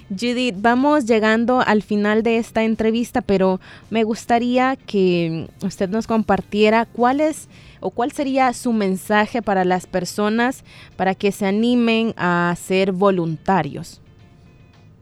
Judith, 0.08 0.56
vamos 0.58 1.06
llegando 1.06 1.60
al 1.60 1.82
final 1.82 2.22
de 2.22 2.38
esta 2.38 2.62
entrevista, 2.62 3.22
pero 3.22 3.60
me 3.90 4.04
gustaría 4.04 4.76
que 4.76 5.48
usted 5.62 5.88
nos 5.88 6.06
compartiera 6.06 6.84
cuál 6.86 7.20
es 7.20 7.48
o 7.80 7.90
cuál 7.90 8.12
sería 8.12 8.52
su 8.52 8.72
mensaje 8.72 9.42
para 9.42 9.64
las 9.64 9.86
personas 9.86 10.64
para 10.96 11.14
que 11.14 11.32
se 11.32 11.46
animen 11.46 12.14
a 12.16 12.54
ser 12.56 12.92
voluntarios. 12.92 14.00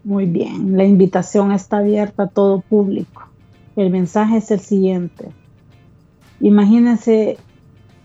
Muy 0.04 0.26
bien, 0.26 0.76
la 0.76 0.84
invitación 0.84 1.52
está 1.52 1.78
abierta 1.78 2.24
a 2.24 2.28
todo 2.28 2.60
público. 2.60 3.28
El 3.76 3.90
mensaje 3.90 4.36
es 4.36 4.50
el 4.50 4.60
siguiente. 4.60 5.28
Imagínense 6.40 7.38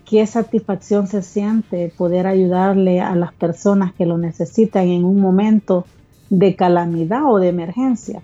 qué 0.06 0.26
satisfacción 0.26 1.06
se 1.06 1.22
siente 1.22 1.92
poder 1.96 2.26
ayudarle 2.26 3.00
a 3.00 3.14
las 3.14 3.32
personas 3.32 3.92
que 3.92 4.06
lo 4.06 4.18
necesitan 4.18 4.88
en 4.88 5.04
un 5.04 5.20
momento 5.20 5.84
de 6.30 6.56
calamidad 6.56 7.30
o 7.30 7.38
de 7.38 7.48
emergencia 7.48 8.22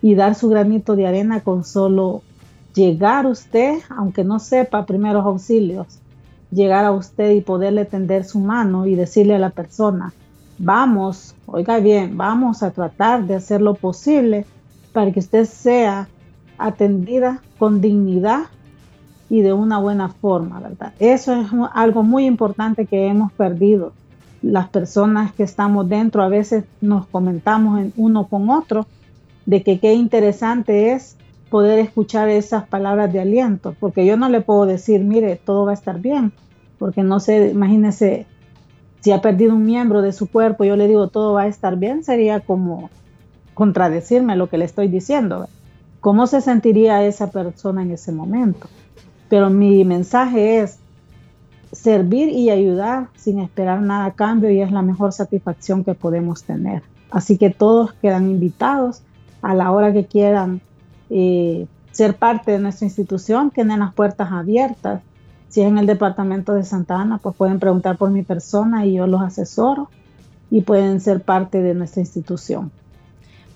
y 0.00 0.14
dar 0.14 0.34
su 0.34 0.48
granito 0.48 0.96
de 0.96 1.06
arena 1.06 1.40
con 1.40 1.64
solo 1.64 2.22
llegar 2.74 3.26
usted, 3.26 3.78
aunque 3.90 4.24
no 4.24 4.38
sepa 4.38 4.86
primeros 4.86 5.24
auxilios, 5.24 5.98
llegar 6.50 6.84
a 6.84 6.92
usted 6.92 7.32
y 7.32 7.40
poderle 7.40 7.84
tender 7.84 8.24
su 8.24 8.38
mano 8.38 8.86
y 8.86 8.94
decirle 8.94 9.34
a 9.34 9.38
la 9.38 9.50
persona, 9.50 10.12
vamos, 10.58 11.34
oiga 11.46 11.78
bien, 11.78 12.16
vamos 12.16 12.62
a 12.62 12.70
tratar 12.70 13.26
de 13.26 13.34
hacer 13.34 13.60
lo 13.60 13.74
posible 13.74 14.46
para 14.92 15.10
que 15.12 15.20
usted 15.20 15.44
sea 15.44 16.08
atendida 16.58 17.42
con 17.58 17.80
dignidad 17.80 18.44
y 19.30 19.40
de 19.40 19.54
una 19.54 19.78
buena 19.78 20.08
forma, 20.10 20.60
¿verdad? 20.60 20.92
Eso 20.98 21.34
es 21.34 21.48
algo 21.72 22.02
muy 22.02 22.26
importante 22.26 22.86
que 22.86 23.06
hemos 23.06 23.32
perdido. 23.32 23.92
Las 24.42 24.68
personas 24.68 25.32
que 25.32 25.42
estamos 25.42 25.88
dentro 25.88 26.22
a 26.22 26.28
veces 26.28 26.64
nos 26.80 27.06
comentamos 27.06 27.80
en 27.80 27.92
uno 27.96 28.26
con 28.26 28.50
otro 28.50 28.86
de 29.46 29.62
que 29.62 29.80
qué 29.80 29.94
interesante 29.94 30.92
es 30.92 31.16
poder 31.52 31.78
escuchar 31.80 32.30
esas 32.30 32.66
palabras 32.66 33.12
de 33.12 33.20
aliento, 33.20 33.76
porque 33.78 34.06
yo 34.06 34.16
no 34.16 34.30
le 34.30 34.40
puedo 34.40 34.64
decir, 34.64 35.04
mire, 35.04 35.36
todo 35.36 35.66
va 35.66 35.72
a 35.72 35.74
estar 35.74 36.00
bien, 36.00 36.32
porque 36.78 37.02
no 37.02 37.20
sé, 37.20 37.50
imagínese, 37.50 38.24
si 39.00 39.12
ha 39.12 39.20
perdido 39.20 39.54
un 39.54 39.66
miembro 39.66 40.00
de 40.00 40.14
su 40.14 40.30
cuerpo, 40.30 40.64
yo 40.64 40.76
le 40.76 40.88
digo, 40.88 41.08
todo 41.08 41.34
va 41.34 41.42
a 41.42 41.48
estar 41.48 41.76
bien, 41.76 42.04
sería 42.04 42.40
como 42.40 42.88
contradecirme 43.52 44.34
lo 44.34 44.48
que 44.48 44.56
le 44.56 44.64
estoy 44.64 44.88
diciendo. 44.88 45.46
¿Cómo 46.00 46.26
se 46.26 46.40
sentiría 46.40 47.04
esa 47.04 47.30
persona 47.30 47.82
en 47.82 47.90
ese 47.90 48.12
momento? 48.12 48.66
Pero 49.28 49.50
mi 49.50 49.84
mensaje 49.84 50.60
es 50.60 50.78
servir 51.70 52.30
y 52.30 52.48
ayudar 52.48 53.08
sin 53.14 53.40
esperar 53.40 53.82
nada 53.82 54.06
a 54.06 54.14
cambio 54.14 54.50
y 54.50 54.62
es 54.62 54.72
la 54.72 54.80
mejor 54.80 55.12
satisfacción 55.12 55.84
que 55.84 55.92
podemos 55.92 56.44
tener. 56.44 56.82
Así 57.10 57.36
que 57.36 57.50
todos 57.50 57.92
quedan 57.92 58.30
invitados 58.30 59.02
a 59.42 59.54
la 59.54 59.70
hora 59.70 59.92
que 59.92 60.06
quieran 60.06 60.62
eh, 61.14 61.66
ser 61.90 62.16
parte 62.16 62.52
de 62.52 62.58
nuestra 62.58 62.86
institución, 62.86 63.50
tienen 63.50 63.80
las 63.80 63.92
puertas 63.92 64.32
abiertas. 64.32 65.02
Si 65.48 65.60
es 65.60 65.68
en 65.68 65.76
el 65.76 65.86
departamento 65.86 66.54
de 66.54 66.64
Santa 66.64 66.98
Ana, 66.98 67.18
pues 67.18 67.36
pueden 67.36 67.60
preguntar 67.60 67.98
por 67.98 68.10
mi 68.10 68.22
persona 68.22 68.86
y 68.86 68.94
yo 68.94 69.06
los 69.06 69.20
asesoro 69.20 69.90
y 70.50 70.62
pueden 70.62 71.00
ser 71.00 71.20
parte 71.20 71.60
de 71.62 71.74
nuestra 71.74 72.00
institución. 72.00 72.70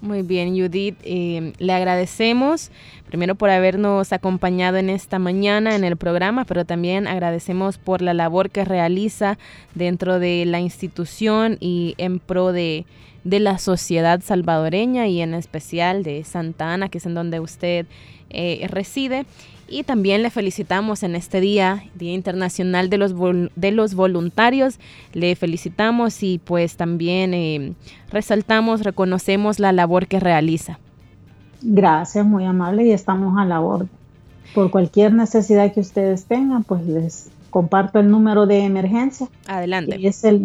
Muy 0.02 0.20
bien, 0.20 0.54
Judith, 0.54 0.98
eh, 1.04 1.54
le 1.58 1.72
agradecemos 1.72 2.70
primero 3.08 3.34
por 3.34 3.48
habernos 3.48 4.12
acompañado 4.12 4.76
en 4.76 4.90
esta 4.90 5.18
mañana 5.18 5.74
en 5.74 5.84
el 5.84 5.96
programa, 5.96 6.44
pero 6.44 6.66
también 6.66 7.06
agradecemos 7.06 7.78
por 7.78 8.02
la 8.02 8.12
labor 8.12 8.50
que 8.50 8.66
realiza 8.66 9.38
dentro 9.74 10.18
de 10.18 10.44
la 10.44 10.60
institución 10.60 11.56
y 11.60 11.94
en 11.96 12.18
pro 12.18 12.52
de, 12.52 12.84
de 13.26 13.40
la 13.40 13.58
sociedad 13.58 14.20
salvadoreña 14.22 15.08
y 15.08 15.20
en 15.20 15.34
especial 15.34 16.04
de 16.04 16.22
Santa 16.22 16.72
Ana, 16.72 16.88
que 16.88 16.98
es 16.98 17.06
en 17.06 17.14
donde 17.14 17.40
usted 17.40 17.86
eh, 18.30 18.66
reside. 18.70 19.26
Y 19.68 19.82
también 19.82 20.22
le 20.22 20.30
felicitamos 20.30 21.02
en 21.02 21.16
este 21.16 21.40
día, 21.40 21.82
Día 21.96 22.12
Internacional 22.12 22.88
de 22.88 22.98
los, 22.98 23.14
de 23.56 23.72
los 23.72 23.96
Voluntarios. 23.96 24.78
Le 25.12 25.34
felicitamos 25.34 26.22
y 26.22 26.38
pues 26.38 26.76
también 26.76 27.34
eh, 27.34 27.72
resaltamos, 28.12 28.82
reconocemos 28.84 29.58
la 29.58 29.72
labor 29.72 30.06
que 30.06 30.20
realiza. 30.20 30.78
Gracias, 31.62 32.24
muy 32.24 32.44
amable 32.44 32.84
y 32.84 32.92
estamos 32.92 33.36
a 33.38 33.44
la 33.44 33.60
orden. 33.60 33.90
Por 34.54 34.70
cualquier 34.70 35.12
necesidad 35.12 35.74
que 35.74 35.80
ustedes 35.80 36.26
tengan, 36.26 36.62
pues 36.62 36.86
les 36.86 37.28
comparto 37.50 37.98
el 37.98 38.08
número 38.08 38.46
de 38.46 38.60
emergencia. 38.60 39.26
Adelante. 39.48 39.98
Y 39.98 40.06
es 40.06 40.22
el 40.22 40.38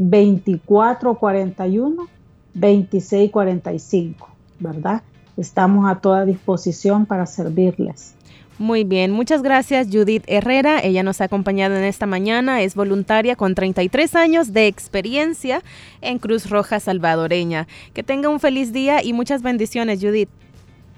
2441-2645, 2.55 4.15
¿verdad? 4.59 5.01
Estamos 5.37 5.89
a 5.89 5.95
toda 5.99 6.25
disposición 6.25 7.05
para 7.05 7.25
servirles. 7.25 8.15
Muy 8.61 8.83
bien, 8.83 9.11
muchas 9.11 9.41
gracias 9.41 9.87
Judith 9.91 10.23
Herrera. 10.27 10.79
Ella 10.83 11.01
nos 11.01 11.19
ha 11.19 11.23
acompañado 11.23 11.75
en 11.75 11.83
esta 11.83 12.05
mañana. 12.05 12.61
Es 12.61 12.75
voluntaria 12.75 13.35
con 13.35 13.55
33 13.55 14.13
años 14.15 14.53
de 14.53 14.67
experiencia 14.67 15.63
en 16.01 16.19
Cruz 16.19 16.47
Roja 16.47 16.79
Salvadoreña. 16.79 17.67
Que 17.93 18.03
tenga 18.03 18.29
un 18.29 18.39
feliz 18.39 18.71
día 18.71 19.03
y 19.03 19.13
muchas 19.13 19.41
bendiciones, 19.41 19.99
Judith. 19.99 20.29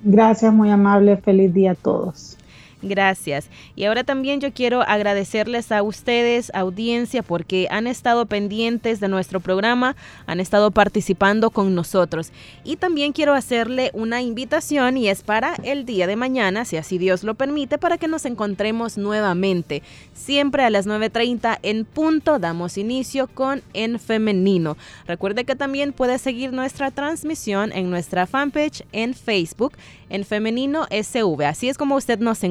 Gracias, 0.04 0.54
muy 0.54 0.72
amable. 0.72 1.16
Feliz 1.16 1.54
día 1.54 1.72
a 1.72 1.76
todos. 1.76 2.38
Gracias. 2.84 3.50
Y 3.78 3.86
ahora 3.86 4.04
también 4.04 4.42
yo 4.42 4.52
quiero 4.52 4.82
agradecerles 4.82 5.72
a 5.72 5.82
ustedes, 5.82 6.52
audiencia, 6.54 7.24
porque 7.24 7.68
han 7.72 7.88
estado 7.88 8.26
pendientes 8.26 9.00
de 9.00 9.08
nuestro 9.08 9.40
programa, 9.40 9.96
han 10.26 10.42
estado 10.42 10.70
participando 10.72 11.50
con 11.50 11.74
nosotros. 11.76 12.34
Y 12.66 12.76
también 12.76 13.14
quiero 13.14 13.34
hacerle 13.34 13.90
una 13.94 14.22
invitación 14.22 14.98
y 14.98 15.08
es 15.08 15.24
para 15.24 15.56
el 15.64 15.86
día 15.86 16.08
de 16.08 16.18
mañana, 16.18 16.66
si 16.66 16.76
así 16.76 16.98
Dios 16.98 17.24
lo 17.24 17.36
permite, 17.36 17.78
para 17.78 17.98
que 17.98 18.10
nos 18.10 18.26
encontremos 18.26 18.98
nuevamente. 18.98 19.82
Siempre 20.14 20.66
a 20.66 20.70
las 20.70 20.86
9.30 20.86 21.60
en 21.64 21.86
punto 21.86 22.38
damos 22.38 22.78
inicio 22.78 23.28
con 23.28 23.62
En 23.74 23.98
Femenino. 23.98 24.76
Recuerde 25.08 25.46
que 25.46 25.56
también 25.56 25.94
puede 25.94 26.18
seguir 26.18 26.52
nuestra 26.52 26.92
transmisión 26.92 27.72
en 27.72 27.90
nuestra 27.90 28.28
fanpage 28.28 28.84
en 28.92 29.14
Facebook 29.14 29.74
en 30.14 30.24
Femenino 30.24 30.86
SV. 30.92 31.44
Así 31.46 31.70
es 31.70 31.78
como 31.78 31.96
usted 31.96 32.20
nos 32.20 32.44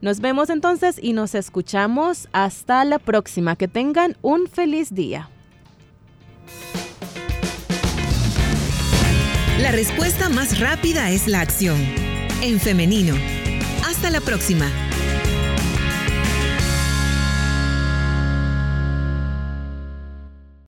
Nos 0.00 0.20
vemos 0.20 0.50
entonces 0.50 0.96
y 1.00 1.12
nos 1.12 1.34
escuchamos 1.34 2.28
hasta 2.32 2.84
la 2.84 2.98
próxima. 2.98 3.56
Que 3.56 3.68
tengan 3.68 4.16
un 4.22 4.46
feliz 4.46 4.94
día. 4.94 5.28
La 9.60 9.70
respuesta 9.70 10.28
más 10.28 10.58
rápida 10.58 11.10
es 11.10 11.28
la 11.28 11.40
acción. 11.40 11.78
En 12.42 12.58
femenino. 12.58 13.14
Hasta 13.86 14.10
la 14.10 14.20
próxima. 14.20 14.68